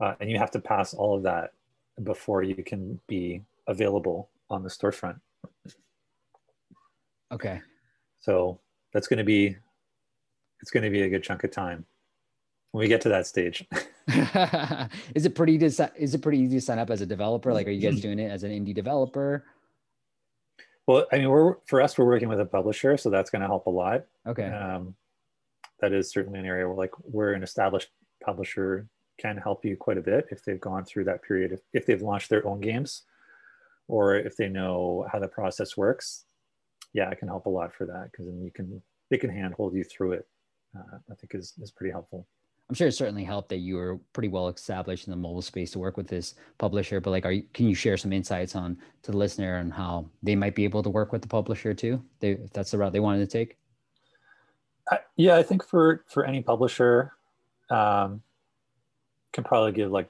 [0.00, 1.50] Uh, and you have to pass all of that
[2.02, 5.20] before you can be available on the storefront.
[7.32, 7.60] Okay.
[8.20, 8.60] So
[8.92, 9.56] that's going to be
[10.60, 11.84] it's going to be a good chunk of time
[12.72, 13.66] when we get to that stage.
[15.14, 17.52] Is it pretty to, is it pretty easy to sign up as a developer?
[17.52, 19.44] Like are you guys doing it as an indie developer
[20.86, 23.48] well, I mean, we're for us, we're working with a publisher, so that's going to
[23.48, 24.04] help a lot.
[24.26, 24.48] Okay.
[24.48, 24.94] Um,
[25.80, 27.88] that is certainly an area where, like, we're an established
[28.24, 31.86] publisher can help you quite a bit if they've gone through that period, if, if
[31.86, 33.02] they've launched their own games,
[33.88, 36.24] or if they know how the process works.
[36.92, 39.74] Yeah, it can help a lot for that because then you can they can handhold
[39.74, 40.26] you through it.
[40.76, 42.26] Uh, I think is is pretty helpful.
[42.68, 45.70] I'm sure it certainly helped that you were pretty well established in the mobile space
[45.72, 47.00] to work with this publisher.
[47.00, 50.06] But like, are you, can you share some insights on to the listener and how
[50.22, 52.02] they might be able to work with the publisher too?
[52.18, 53.56] They, if that's the route they wanted to take.
[55.16, 57.12] Yeah, I think for for any publisher,
[57.70, 58.22] um,
[59.32, 60.08] can probably give like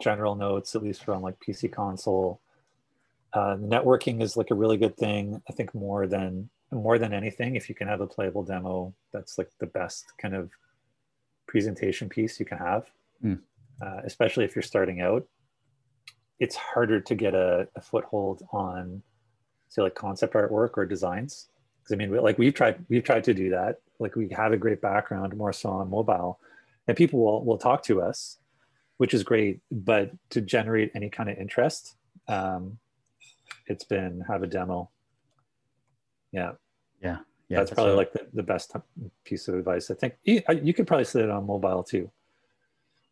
[0.00, 2.40] general notes at least from like PC console.
[3.32, 5.42] Uh, networking is like a really good thing.
[5.48, 9.38] I think more than more than anything, if you can have a playable demo, that's
[9.38, 10.50] like the best kind of
[11.46, 12.86] presentation piece you can have,
[13.22, 13.38] mm.
[13.82, 15.26] uh, especially if you're starting out.
[16.40, 19.02] It's harder to get a, a foothold on,
[19.68, 21.48] say, like concept artwork or designs.
[21.78, 23.80] Because I mean, like we've tried, we've tried to do that.
[23.98, 26.40] Like we have a great background, more so on mobile,
[26.88, 28.38] and people will will talk to us,
[28.96, 29.60] which is great.
[29.70, 31.94] But to generate any kind of interest,
[32.26, 32.78] um,
[33.66, 34.90] it's been have a demo.
[36.32, 36.52] Yeah.
[37.00, 38.72] Yeah yeah, that's, that's probably like the, the best
[39.24, 39.90] piece of advice.
[39.90, 42.10] I think you, you could probably set it on mobile too,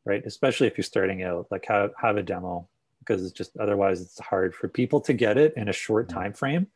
[0.05, 0.25] right?
[0.25, 2.69] Especially if you're starting out, like have, have a demo
[3.01, 6.19] because it's just otherwise it's hard for people to get it in a short mm-hmm.
[6.19, 6.67] time frame.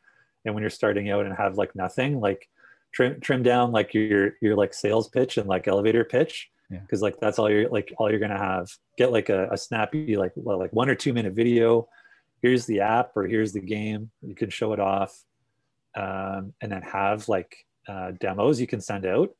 [0.45, 2.49] And when you're starting out and have like nothing, like
[2.93, 7.05] trim trim down like your your like sales pitch and like elevator pitch because yeah.
[7.05, 8.69] like that's all you're like all you're gonna have.
[8.97, 11.89] Get like a, a snappy like well, like one or two minute video.
[12.43, 14.11] Here's the app or here's the game.
[14.23, 15.25] You can show it off
[15.97, 17.57] um, and then have like
[17.89, 19.31] uh, demos you can send out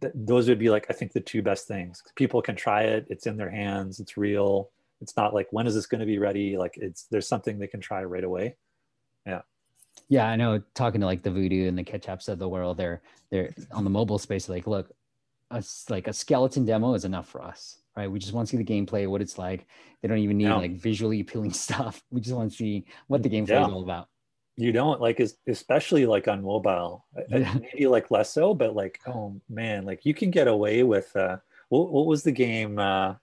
[0.00, 2.02] Th- those would be like i think the two best things.
[2.16, 5.74] People can try it it's in their hands it's real it's not like when is
[5.74, 6.58] this going to be ready?
[6.58, 8.56] Like it's there's something they can try right away.
[9.26, 9.42] Yeah.
[10.08, 13.02] Yeah i know talking to like the voodoo and the Ketchapps of the world they're
[13.30, 14.90] they're on the mobile space like look
[15.50, 18.10] a, like a skeleton demo is enough for us right?
[18.10, 19.66] We just want to see the gameplay what it's like.
[20.00, 20.56] They don't even need yeah.
[20.56, 22.02] like visually appealing stuff.
[22.10, 23.66] We just want to see what the gameplay yeah.
[23.66, 24.08] is all about
[24.60, 27.54] you don't like especially like on mobile yeah.
[27.60, 31.36] maybe like less so but like oh man like you can get away with uh
[31.70, 33.14] what, what was the game uh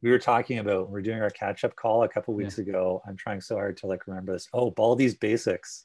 [0.00, 2.62] we were talking about we are doing our catch up call a couple weeks yeah.
[2.62, 4.48] ago i'm trying so hard to like remember this.
[4.52, 5.84] Oh Baldi's Basics.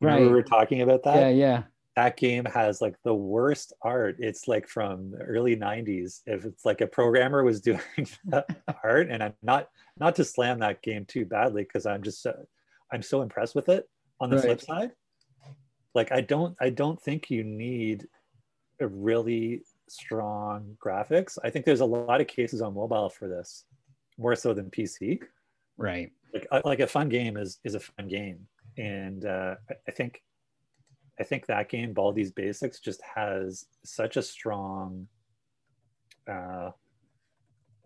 [0.00, 1.16] Right we were talking about that?
[1.16, 1.62] Yeah yeah.
[1.94, 4.16] That game has like the worst art.
[4.18, 7.80] It's like from the early 90s if it's like a programmer was doing
[8.82, 9.68] art and i'm not
[10.00, 12.32] not to slam that game too badly because i'm just uh,
[12.92, 13.88] I'm so impressed with it.
[14.20, 14.44] On the right.
[14.44, 14.90] flip side,
[15.94, 18.06] like I don't I don't think you need
[18.80, 21.38] a really strong graphics.
[21.42, 23.64] I think there's a lot of cases on mobile for this,
[24.18, 25.20] more so than PC.
[25.76, 26.12] Right.
[26.32, 28.46] Like like a fun game is is a fun game,
[28.78, 29.56] and uh,
[29.88, 30.22] I think
[31.18, 35.06] I think that game Baldi's Basics just has such a strong
[36.26, 36.70] uh,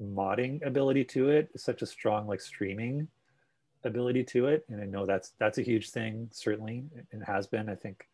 [0.01, 3.09] modding ability to it, such a strong like streaming
[3.87, 7.68] ability to it and i know that's that's a huge thing certainly and has been
[7.68, 8.07] i think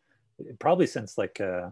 [0.58, 1.68] probably since like uh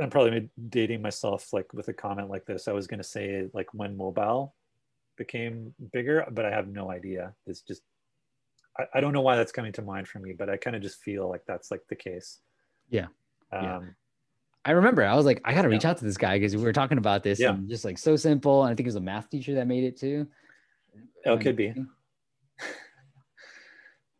[0.00, 3.48] i'm probably dating myself like with a comment like this i was going to say
[3.52, 4.54] like when mobile
[5.16, 7.82] became bigger but i have no idea it's just
[8.78, 10.82] I, I don't know why that's coming to mind for me but i kind of
[10.82, 12.38] just feel like that's like the case
[12.90, 13.06] yeah
[13.52, 13.94] um
[14.64, 16.62] I remember I was like, I got to reach out to this guy because we
[16.62, 17.50] were talking about this Yeah.
[17.50, 18.62] and just like so simple.
[18.62, 20.28] And I think it was a math teacher that made it too.
[21.26, 21.74] Oh, it could be.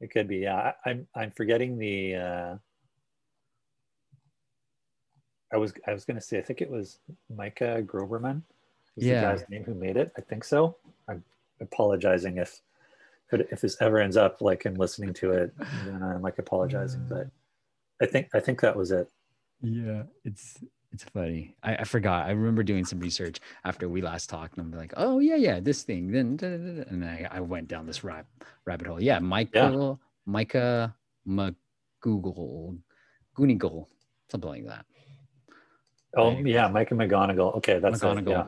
[0.03, 0.39] It could be.
[0.39, 2.17] Yeah, I, I'm I'm forgetting the.
[2.17, 2.57] Uh,
[5.53, 6.99] I was I was gonna say I think it was
[7.35, 8.43] Micah Groberman.
[8.97, 9.21] Yeah.
[9.21, 10.13] the guy's name who made it.
[10.19, 10.77] I think so.
[11.09, 11.23] I'm
[11.61, 12.61] apologizing if
[13.31, 15.55] if this ever ends up like in listening to it,
[15.87, 17.07] then I'm like apologizing.
[17.09, 17.29] But
[18.03, 19.09] I think I think that was it.
[19.63, 20.59] Yeah, it's
[20.93, 21.57] it's funny.
[21.63, 22.27] I, I forgot.
[22.27, 25.61] I remember doing some research after we last talked, and I'm like, oh yeah, yeah,
[25.61, 26.11] this thing.
[26.13, 26.39] Then
[26.89, 28.27] and I, I went down this rap,
[28.67, 29.01] rabbit hole.
[29.01, 30.95] Yeah, Michael, Micah
[31.27, 32.79] McGoogle,
[33.37, 33.87] Goonigle,
[34.31, 34.85] something like that.
[36.17, 36.47] Oh Right.
[36.47, 37.57] yeah, Micah McGonigal.
[37.57, 38.05] Okay, that's it.
[38.05, 38.29] McGonagall.
[38.29, 38.45] Yeah.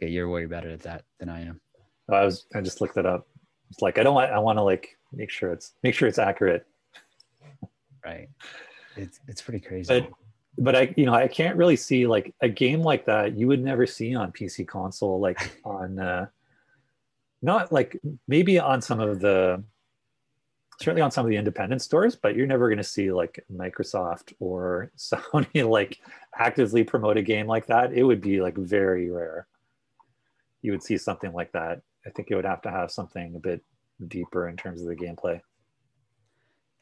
[0.00, 1.60] Okay, you're way better at that than I am.
[2.08, 3.26] Oh, I was I just looked it up.
[3.70, 6.18] It's like I don't want I want to like make sure it's make sure it's
[6.18, 6.66] accurate.
[8.04, 8.28] Right.
[8.96, 9.88] It's it's pretty crazy.
[10.00, 10.10] But
[10.58, 13.62] but I you know I can't really see like a game like that you would
[13.62, 16.26] never see on PC console like on uh
[17.40, 19.62] not like maybe on some of the
[20.80, 24.34] certainly on some of the independent stores but you're never going to see like Microsoft
[24.40, 26.00] or Sony like
[26.36, 27.92] actively promote a game like that.
[27.92, 29.46] It would be like very rare.
[30.60, 31.82] You would see something like that.
[32.06, 33.62] I think it would have to have something a bit
[34.08, 35.40] deeper in terms of the gameplay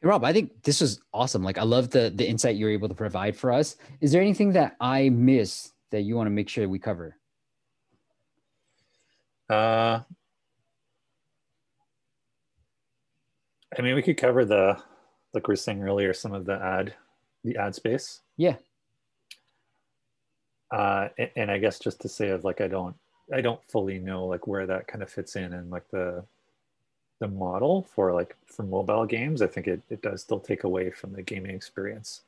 [0.02, 1.42] Hey, Rob, I think this was awesome.
[1.42, 3.76] Like, I love the the insight you're able to provide for us.
[4.00, 7.16] Is there anything that I miss that you want to make sure we cover?
[9.50, 10.00] Uh,
[13.76, 14.80] I mean, we could cover the,
[15.34, 16.94] like we were saying earlier, some of the ad,
[17.44, 18.20] the ad space.
[18.36, 18.56] Yeah.
[20.70, 22.94] Uh, and, and I guess just to say of like, I don't,
[23.34, 26.24] I don't fully know like where that kind of fits in and like the,
[27.20, 29.42] the model for like for mobile games.
[29.42, 32.22] I think it, it does still take away from the gaming experience.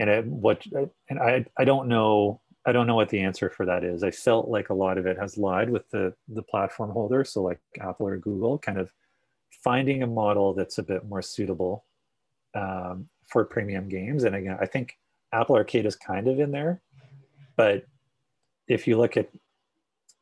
[0.00, 0.66] And it, what,
[1.08, 4.02] and I, I don't know I don't know what the answer for that is.
[4.02, 7.42] I felt like a lot of it has lied with the the platform holder, so
[7.42, 8.90] like Apple or Google, kind of
[9.62, 11.84] finding a model that's a bit more suitable
[12.54, 14.24] um, for premium games.
[14.24, 14.98] And again, I think
[15.32, 16.80] Apple Arcade is kind of in there,
[17.56, 17.84] but
[18.66, 19.28] if you look at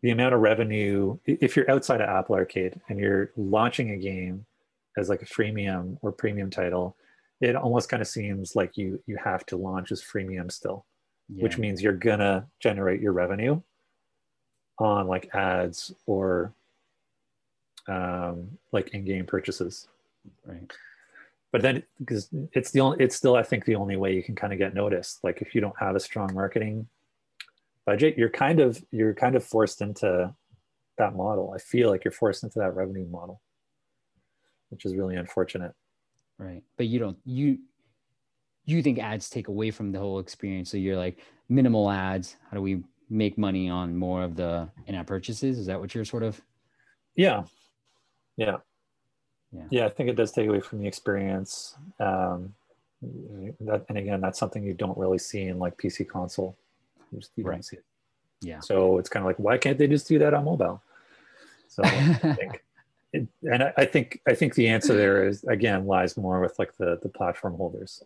[0.02, 4.44] the amount of revenue, if you're outside of Apple Arcade and you're launching a game
[4.96, 6.96] as like a freemium or premium title,
[7.40, 10.84] it almost kind of seems like you you have to launch as freemium still
[11.36, 13.60] which means you're gonna generate your revenue
[14.78, 16.52] on like ads or
[17.88, 19.88] um, like in-game purchases.
[20.46, 20.70] right.
[21.50, 24.34] But then because it's the only, it's still I think the only way you can
[24.34, 25.22] kind of get noticed.
[25.22, 26.88] Like if you don't have a strong marketing
[27.86, 30.34] budget, you're kind of you're kind of forced into
[30.98, 31.52] that model.
[31.54, 33.40] I feel like you're forced into that revenue model,
[34.70, 35.72] which is really unfortunate.
[36.38, 36.62] Right.
[36.76, 37.58] But you don't you
[38.64, 40.70] you think ads take away from the whole experience.
[40.70, 41.18] So you're like
[41.48, 42.36] minimal ads.
[42.48, 45.58] How do we make money on more of the in-app purchases?
[45.58, 46.40] Is that what you're sort of
[47.16, 47.44] Yeah.
[48.36, 48.58] Yeah.
[49.52, 49.64] Yeah.
[49.70, 49.86] Yeah.
[49.86, 51.76] I think it does take away from the experience.
[52.00, 52.54] Um,
[53.60, 56.56] that, and again, that's something you don't really see in like PC console.
[57.12, 57.54] You, just, you Right.
[57.54, 57.84] don't see it.
[58.40, 58.60] yeah.
[58.60, 60.82] So it's kind of like, why can't they just do that on mobile?
[61.68, 62.64] So I think,
[63.12, 66.58] it, and I, I think, I think the answer there is again lies more with
[66.58, 68.02] like the the platform holders.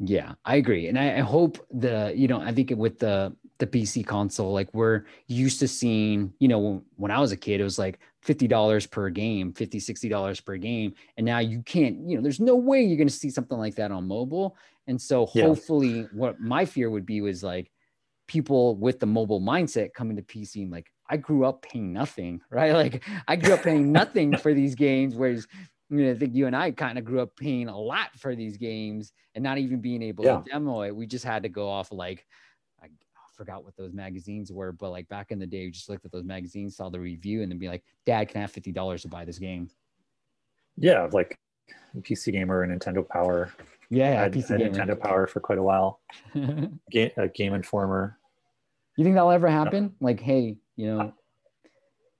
[0.00, 3.66] Yeah, I agree, and I, I hope the you know I think with the the
[3.66, 7.64] PC console, like we're used to seeing, you know, when I was a kid, it
[7.64, 12.08] was like fifty dollars per game, $50, 60 dollars per game, and now you can't,
[12.08, 14.56] you know, there's no way you're going to see something like that on mobile,
[14.88, 15.44] and so Yeah.
[15.46, 17.72] hopefully, what my fear would be was like
[18.28, 22.40] people with the mobile mindset coming to PC and like I grew up paying nothing,
[22.50, 22.72] right?
[22.72, 25.46] Like I grew up paying nothing for these games, whereas
[25.90, 28.36] you know, I think you and I kind of grew up paying a lot for
[28.36, 30.36] these games and not even being able Yeah.
[30.38, 30.94] to demo it.
[30.96, 32.26] We just had to go off like
[32.82, 32.88] I
[33.34, 36.12] forgot what those magazines were, but like back in the day, we just looked at
[36.12, 39.02] those magazines, saw the review, and then be like, "Dad, can I have fifty dollars
[39.02, 39.70] to buy this game?"
[40.76, 41.36] Yeah, like
[41.96, 43.52] PC Gamer and Nintendo Power.
[43.90, 44.70] Yeah, yeah PC gamer.
[44.70, 46.00] Nintendo Power for quite a while.
[46.90, 48.18] Game, uh, Game Informer.
[48.96, 49.94] You think that'll ever happen?
[50.00, 51.12] Like, hey, you know,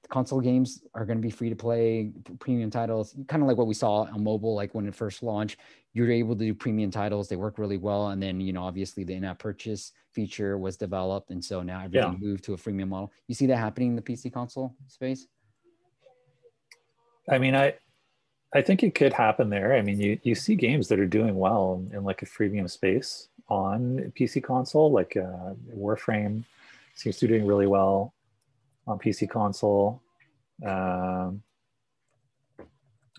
[0.08, 3.66] console games are going to be free to play, premium titles, kind of like what
[3.66, 5.58] we saw on mobile, like when it first launched.
[5.92, 9.04] You're able to do premium titles; they work really well, and then you know, obviously,
[9.04, 13.12] the in-app purchase feature was developed, and so now everything moved to a freemium model.
[13.26, 15.26] You see that happening in the PC console space?
[17.28, 17.74] I mean, I
[18.54, 19.74] I think it could happen there.
[19.74, 22.68] I mean, you you see games that are doing well in, in like a freemium
[22.70, 26.44] space on PC console, like uh, Warframe
[26.94, 28.14] seems to be doing really well
[28.86, 30.02] on PC console.
[30.64, 31.42] Um,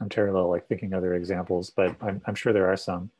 [0.01, 3.11] I'm terrible like thinking other examples, but I'm I'm sure there are some.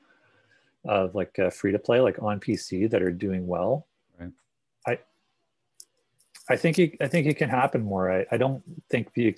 [0.86, 3.86] of like uh, free to play, like on PC, that are doing well.
[4.18, 4.32] Right.
[4.88, 5.00] I
[6.50, 8.12] I think it, I think it can happen more.
[8.12, 9.36] I, I don't think the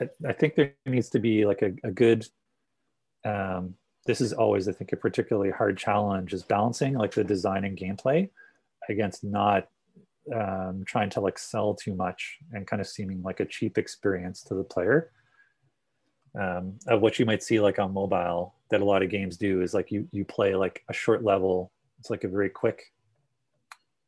[0.00, 2.26] I, I think there needs to be like a, a good.
[3.24, 3.74] Um,
[4.06, 7.76] this is always I think a particularly hard challenge is balancing like the design and
[7.76, 8.30] gameplay
[8.88, 9.68] against not
[10.34, 14.42] um, trying to like sell too much and kind of seeming like a cheap experience
[14.44, 15.10] to the player
[16.38, 19.62] um, of what you might see like on mobile that a lot of games do
[19.62, 22.92] is like you you play like a short level it's like a very quick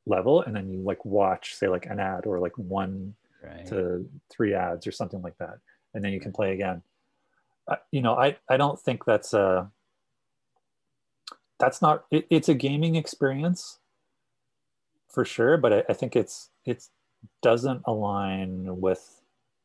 [0.07, 3.67] level and then you like watch say like an ad or like one Right.
[3.69, 5.59] to three ads or something like that
[5.95, 6.83] and then you can play again.
[7.67, 9.71] Uh, you know i i don't think that's a
[11.59, 13.79] that's not it, it's a gaming experience
[15.09, 16.91] for sure but I, I think it's it's
[17.43, 19.23] doesn't align with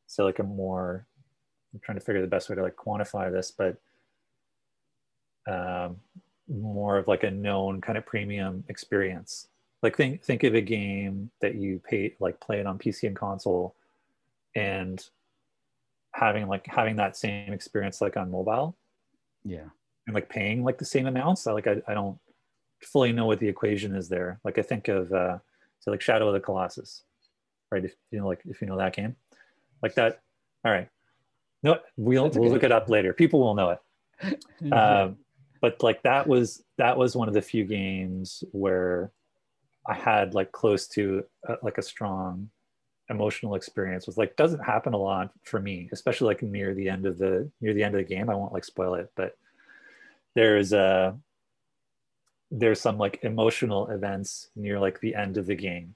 [0.07, 1.05] say like a more
[1.73, 3.77] i'm trying to figure the best way to like quantify this but
[5.51, 5.97] um
[6.47, 9.47] more of like a known kind of premium experience
[9.85, 13.15] like think think of a game that you pay like play it on pc and
[13.15, 13.75] console
[14.55, 15.09] and
[16.15, 18.75] having like having that same experience like on mobile.
[19.43, 19.65] Yeah.
[20.07, 21.45] and like paying like the same amounts.
[21.45, 22.17] I, like I, I don't
[22.81, 24.39] fully know what the equation is there.
[24.43, 25.37] Like i think of uh
[25.79, 27.03] so like shadow of the colossus
[27.71, 27.83] right?
[27.83, 29.15] If you know like if you know that game.
[29.83, 30.21] Like that
[30.63, 30.89] all right.
[31.61, 33.13] No we'll, we'll look it up later.
[33.13, 33.79] People will know it.
[34.71, 35.17] Um,
[35.61, 39.11] but like that was that was one of the few games where
[39.87, 42.49] I had like close to uh, like a strong
[43.09, 44.07] emotional experience.
[44.07, 47.49] Was like doesn't happen a lot for me, especially like near the end of the
[47.61, 48.29] near the end of the game.
[48.29, 49.37] I won't like spoil it, but
[50.35, 51.17] there's a
[52.51, 55.95] there's some like emotional events near like the end of the game,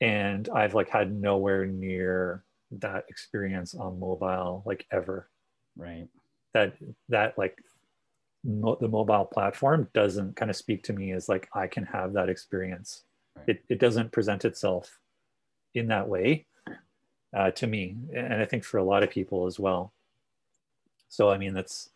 [0.00, 5.30] and I've like had nowhere near that experience on mobile like ever
[5.76, 6.06] right.
[6.52, 6.74] that
[7.08, 7.58] that like
[8.44, 12.12] mo- the mobile platform doesn't kind of speak to me as like I can have
[12.14, 13.04] that experience.
[13.36, 13.50] Right.
[13.50, 14.98] It, it doesn't present itself
[15.74, 16.46] in that way
[17.36, 19.92] uh, to me, and I think for a lot of people as well.
[21.08, 21.90] So I mean that's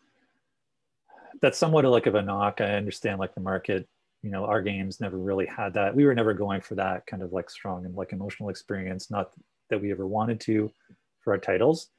[1.41, 2.61] that's somewhat of like of a knock.
[2.61, 3.87] I understand like the market,
[4.21, 5.95] you know, our games never really had that.
[5.95, 9.11] We were never going for that kind of like strong and like emotional experience.
[9.11, 9.31] Not
[9.69, 10.71] that we ever wanted to
[11.19, 11.89] for our titles,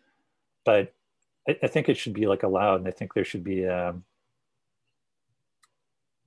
[0.65, 0.93] but
[1.49, 4.05] I, I think it should be like allowed, and I think there should be um,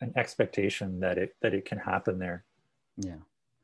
[0.02, 2.43] an expectation that it that it can happen there.
[2.98, 3.16] Yeah.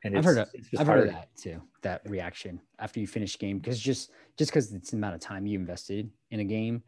[0.05, 1.61] And I've heard of, it's just I've heard of that too.
[1.81, 5.45] That reaction after you finish game because just just because it's the amount of time
[5.45, 6.83] you invested in a game,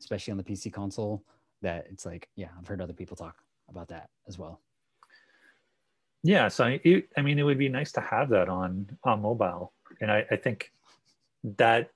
[0.00, 1.24] especially on the PC console,
[1.62, 3.36] that it's like yeah, I've heard other people talk
[3.68, 4.60] about that as well.
[6.22, 9.22] Yeah, so I, it, I mean, it would be nice to have that on on
[9.22, 10.70] mobile, and I, I think
[11.42, 11.90] that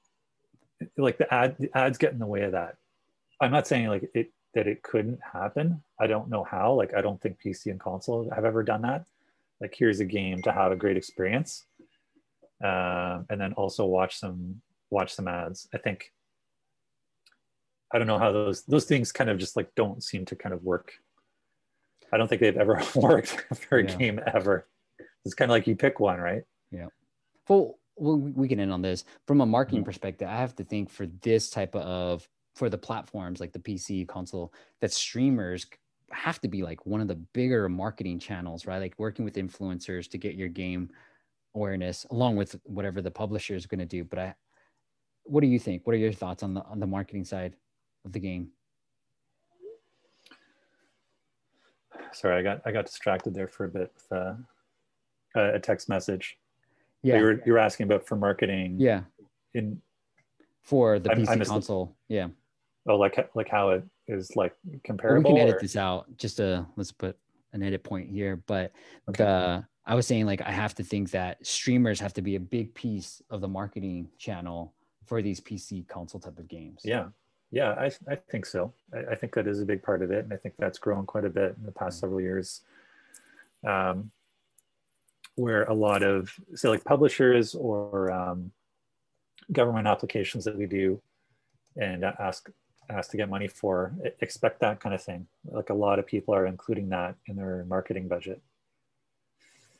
[0.97, 2.77] like the ad the ads get in the way of that.
[3.41, 5.83] I'm not saying like it that it couldn't happen.
[6.01, 6.73] I don't know how.
[6.73, 9.05] Like I don't think PC and console have ever done that.
[9.61, 11.67] Like here's a game to have a great experience,
[12.65, 15.69] um, and then also watch some watch some ads.
[15.75, 16.11] I think
[17.93, 20.55] I don't know how those those things kind of just like don't seem to kind
[20.55, 20.95] of work.
[22.13, 23.97] I don't think they've ever worked for a Yeah.
[23.97, 24.67] game ever.
[25.25, 26.45] It's kind of like you pick one, right?
[26.71, 26.87] Yeah.
[27.49, 29.87] Well, we we can end on this from a marketing Mhm.
[29.87, 30.29] perspective.
[30.29, 32.27] I have to think for this type of
[32.57, 34.51] for the platforms like the PC console
[34.81, 35.67] that streamers
[36.11, 38.79] have to be like one of the bigger marketing channels, right?
[38.79, 40.89] Like working with influencers to get your game
[41.55, 44.05] awareness along with whatever the publisher is going to do.
[44.05, 44.35] But I,
[45.25, 45.87] what do you think?
[45.87, 47.57] What are your thoughts on the on the marketing side
[48.07, 48.49] of the game?
[52.15, 54.35] Sorry, I got I got distracted there for a bit with uh,
[55.35, 56.39] a a text message.
[57.03, 58.77] Yeah, You were you were asking about for marketing.
[58.79, 59.03] yeah,
[59.53, 59.83] In
[60.63, 61.47] for the PC it.
[61.47, 61.95] console.
[62.09, 62.29] Yeah,
[62.87, 66.07] oh, like like how it is like Well, we can edit or- this out.
[66.17, 67.17] Just to let's put
[67.53, 68.37] an edit point here.
[68.47, 68.73] But
[69.09, 69.25] Okay.
[69.25, 72.41] the I was saying like I have to think that streamers have to be a
[72.41, 74.75] big piece of the marketing channel
[75.07, 76.83] for these PC console type of games.
[76.85, 77.07] Yeah,
[77.53, 78.73] yeah, I I think so.
[78.93, 81.07] I, I think that is a big part of it, and I think that's grown
[81.07, 82.63] quite a bit in the past several years.
[83.65, 84.11] Um,
[85.37, 88.51] where a lot of say like publishers or um,
[89.53, 91.01] government applications that we do
[91.77, 92.49] and ask
[92.89, 95.27] ask to get money for expect that kind of thing.
[95.45, 98.41] Like a lot of people are including that in their marketing budget.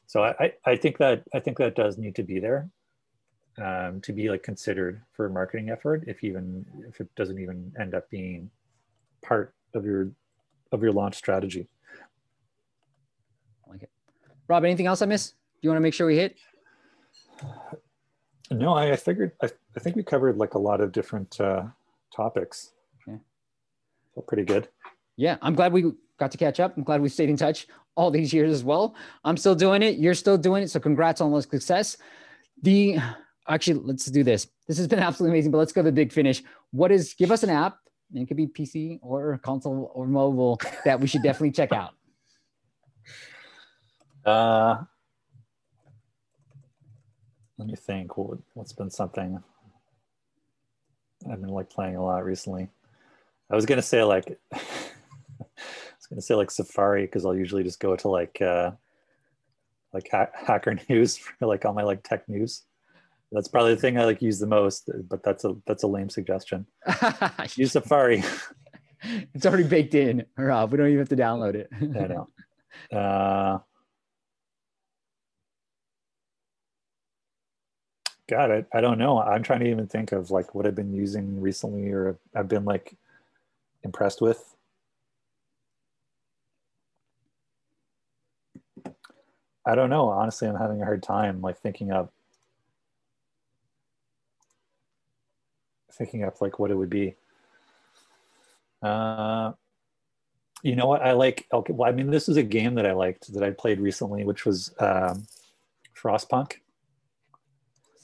[0.07, 2.71] So I, I, think that I think that does need to be there
[3.59, 7.73] um, to be like considered for a marketing effort if even if it doesn't even
[7.79, 8.51] end up being
[9.23, 10.11] part of your
[10.73, 11.69] of your launch strategy.
[13.67, 13.91] I like it.
[14.49, 15.33] Rob, anything else I missed?
[15.33, 16.37] Do you want to make sure we hit?
[18.51, 21.65] No, I, I figured I, I think we covered like a lot of different uh,
[22.15, 22.73] topics.
[24.17, 24.23] Yeah.
[24.23, 24.69] So pretty good.
[25.17, 26.77] yeah, I'm glad we got to catch up.
[26.77, 28.95] I'm glad we stayed in touch all these years as well.
[29.25, 29.97] I'm still doing it.
[29.99, 30.71] You're still doing it.
[30.71, 31.97] So congrats on the success.
[32.63, 32.99] The
[33.49, 34.49] actually, let's do this.
[34.67, 36.43] This has been absolutely amazing, but let's go to the big finish.
[36.73, 37.79] What is give us an app,
[38.13, 41.91] and it could be PC or console or mobile that we should definitely check out.
[44.25, 44.83] Uh
[47.59, 48.17] let me think.
[48.17, 49.41] What, what's been something
[51.31, 52.69] I've been like playing a lot recently?
[53.51, 57.81] I was gonna say like I was gonna say like Safari because I'll usually just
[57.81, 58.73] go to like uh,
[59.93, 62.63] like ha- Hacker News for like all my like tech news.
[63.33, 66.11] That's probably the thing I like use the most, but that's a that's a lame
[66.11, 66.67] suggestion.
[67.57, 68.23] use Safari.
[69.35, 70.73] it's already baked in, Rob.
[70.73, 71.69] We don't even have to download it.
[71.73, 72.29] I know.
[72.93, 73.59] Uh,
[78.29, 79.21] God, I, I don't know.
[79.21, 82.65] I'm trying to even think of like what I've been using recently or I've been
[82.65, 82.97] like
[83.87, 84.55] impressed with.
[89.65, 90.11] I don't know.
[90.11, 92.13] Honestly, I'm having a hard time like thinking up
[95.93, 97.15] thinking up like what it would be.
[98.83, 99.53] Uh
[100.63, 102.93] you know what I like okay well I mean this is a game that I
[102.93, 105.27] liked that I played recently which was um
[106.01, 106.57] Frostpunk.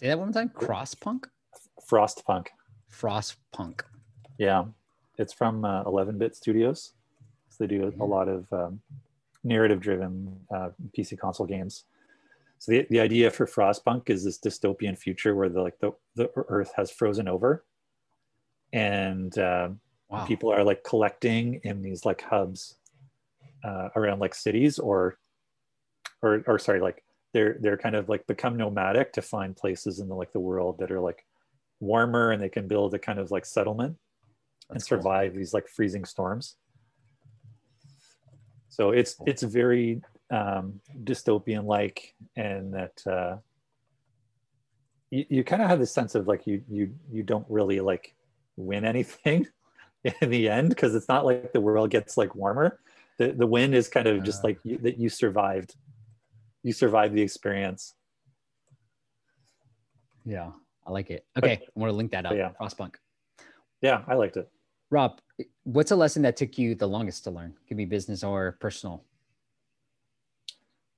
[0.03, 0.49] Say that one more time.
[0.49, 1.26] Crosspunk.
[1.89, 2.49] Frostpunk.
[2.91, 3.83] Frostpunk.
[4.39, 4.64] Yeah,
[5.19, 6.93] it's from uh, 11-bit Studios.
[7.51, 8.81] So they do a lot of um,
[9.45, 11.85] narrative-driven uh, PC console games.
[12.59, 16.31] So the, the idea for Frostpunk is this dystopian future where the like the, the
[16.37, 17.65] Earth has frozen over,
[18.73, 19.71] and uh,
[20.09, 20.25] wow.
[20.27, 22.77] people are like collecting in these like hubs
[23.65, 25.19] uh, around like cities or
[26.23, 27.03] or or sorry like
[27.33, 30.79] they're they're kind of like become nomadic to find places in the like the world
[30.79, 31.25] that are like
[31.81, 33.97] warmer and they can build a kind of like settlement
[34.69, 35.39] That's and survive cool.
[35.39, 36.57] these like freezing storms
[38.69, 40.01] so it's it's very
[40.31, 43.37] um, dystopian like and that uh,
[45.11, 48.15] you, you kind of have this sense of like you you you don't really like
[48.57, 49.47] win anything
[50.21, 52.81] in the end because it's not like the world gets like warmer
[53.19, 55.75] the, the win is kind of just like you, that you survived
[56.63, 57.95] you survived the experience.
[60.25, 60.53] Yeah,
[60.87, 61.27] I like it.
[61.37, 62.35] Okay, but, I want to link that up.
[62.35, 62.95] Yeah, Frostpunk.
[63.83, 64.51] Yeah, I liked it.
[64.91, 65.20] Rob,
[65.64, 67.55] what's a lesson that took you the longest to learn?
[67.68, 69.05] Could be business or personal.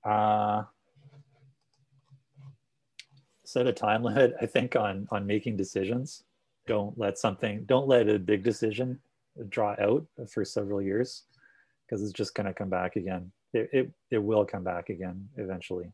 [0.05, 0.65] Uh,
[3.45, 4.35] set a time limit.
[4.41, 6.25] I think on on making decisions.
[6.67, 7.65] Don't let something.
[7.65, 9.01] Don't let a big decision
[9.49, 11.25] draw out for several years
[11.85, 15.29] because it's just going to come back again it, it, it will come back again
[15.37, 15.93] eventually.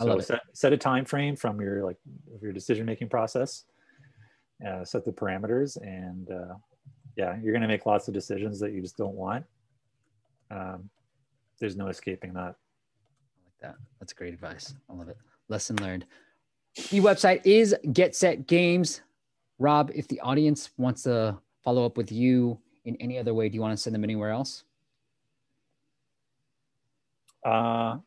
[0.00, 1.96] I so set, set a time frame from your like
[2.40, 3.64] your decision making process.
[4.66, 6.54] Uh, set the parameters, and uh,
[7.16, 9.44] yeah, you're going to make lots of decisions that you just don't want.
[10.50, 10.88] Um,
[11.58, 12.40] there's no escaping that.
[12.40, 13.74] I like that.
[13.98, 14.74] That's great advice.
[14.88, 15.16] I love it.
[15.48, 16.06] Lesson learned.
[16.90, 19.00] The website is Get Set Games.
[19.58, 23.54] Rob, if the audience wants to follow up with you in any other way, do
[23.54, 24.64] you want to send them anywhere else?
[27.44, 27.98] Uh,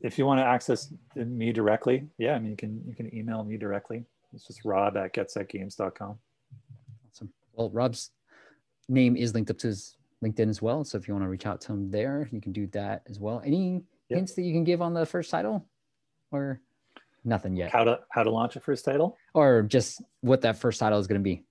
[0.00, 3.44] if you want to access me directly, yeah, I mean, you can you can email
[3.44, 4.04] me directly.
[4.34, 6.18] It's just rob at getsetgames.com.
[7.10, 7.32] Awesome.
[7.54, 8.10] Well, Rob's
[8.88, 10.84] name is linked up to his LinkedIn as well.
[10.84, 13.18] So if you want to reach out to him there, you can do that as
[13.18, 13.42] well.
[13.44, 14.18] Any yep.
[14.18, 15.66] hints that you can give on the first title
[16.30, 16.60] or
[17.24, 17.70] nothing yet?
[17.70, 19.16] How to how to launch a first title?
[19.34, 21.44] Or just what that first title is going to be?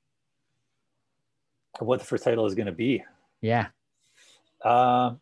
[1.79, 3.03] What the first title is going to be?
[3.41, 3.67] Yeah.
[4.63, 5.15] Uh,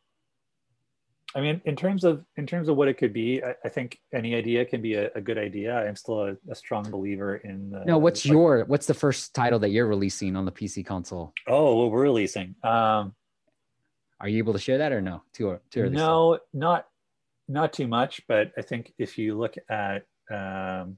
[1.35, 3.99] I mean, in terms of in terms of what it could be, I, I think
[4.13, 5.75] any idea can be a, a good idea.
[5.75, 7.69] I'm still a, a, strong believer in.
[7.69, 10.85] The, no, what's like, your what's the first title that you're releasing on the PC
[10.85, 11.33] console?
[11.45, 12.55] Oh, what we're releasing.
[12.63, 13.13] Um,
[14.21, 15.23] Are you able to share that or no?
[15.33, 15.91] Too too early.
[15.91, 16.85] No, not
[17.49, 18.21] not too much.
[18.27, 20.97] But I think if you look at, um,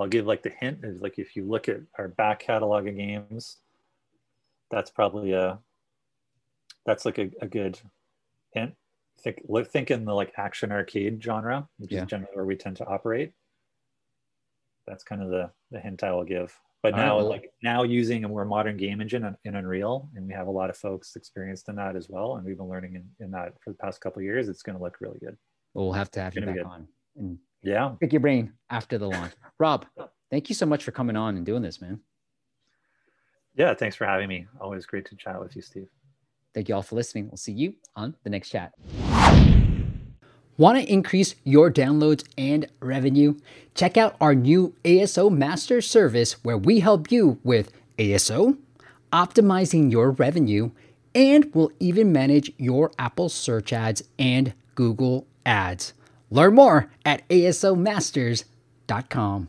[0.00, 2.96] I'll give like the hint is like if you look at our back catalog of
[2.96, 3.58] games,
[4.70, 5.58] that's probably a
[6.86, 7.78] that's like a, a good
[8.54, 8.74] hint.
[9.20, 9.40] Think
[9.70, 12.02] think in the like action arcade genre, which yeah.
[12.02, 13.32] is generally where we tend to operate.
[14.86, 16.58] That's kind of the the hint I will give.
[16.82, 20.34] But now, well, like now using a more modern game engine in Unreal, and we
[20.34, 23.24] have a lot of folks experienced in that as well, and we've been learning in,
[23.24, 24.50] in that for the past couple years.
[24.50, 25.38] It's going to look really good.
[25.72, 26.86] We'll have to have you back on
[27.16, 29.32] and yeah, pick your brain after the launch.
[29.58, 29.86] Rob,
[30.30, 32.00] thank you so much for coming on and doing this, man.
[33.56, 34.46] Yeah, thanks for having me.
[34.60, 35.88] Always great to chat with you, Steve.
[36.54, 37.28] Thank you all for listening.
[37.28, 38.72] We'll see you on the next chat.
[40.56, 43.34] Want to increase your downloads and revenue?
[43.74, 48.56] Check out our new ASO Master service where we help you with ASO,
[49.12, 50.70] optimizing your revenue,
[51.12, 55.92] and will even manage your Apple search ads and Google ads.
[56.30, 59.48] Learn more at asomasters.com.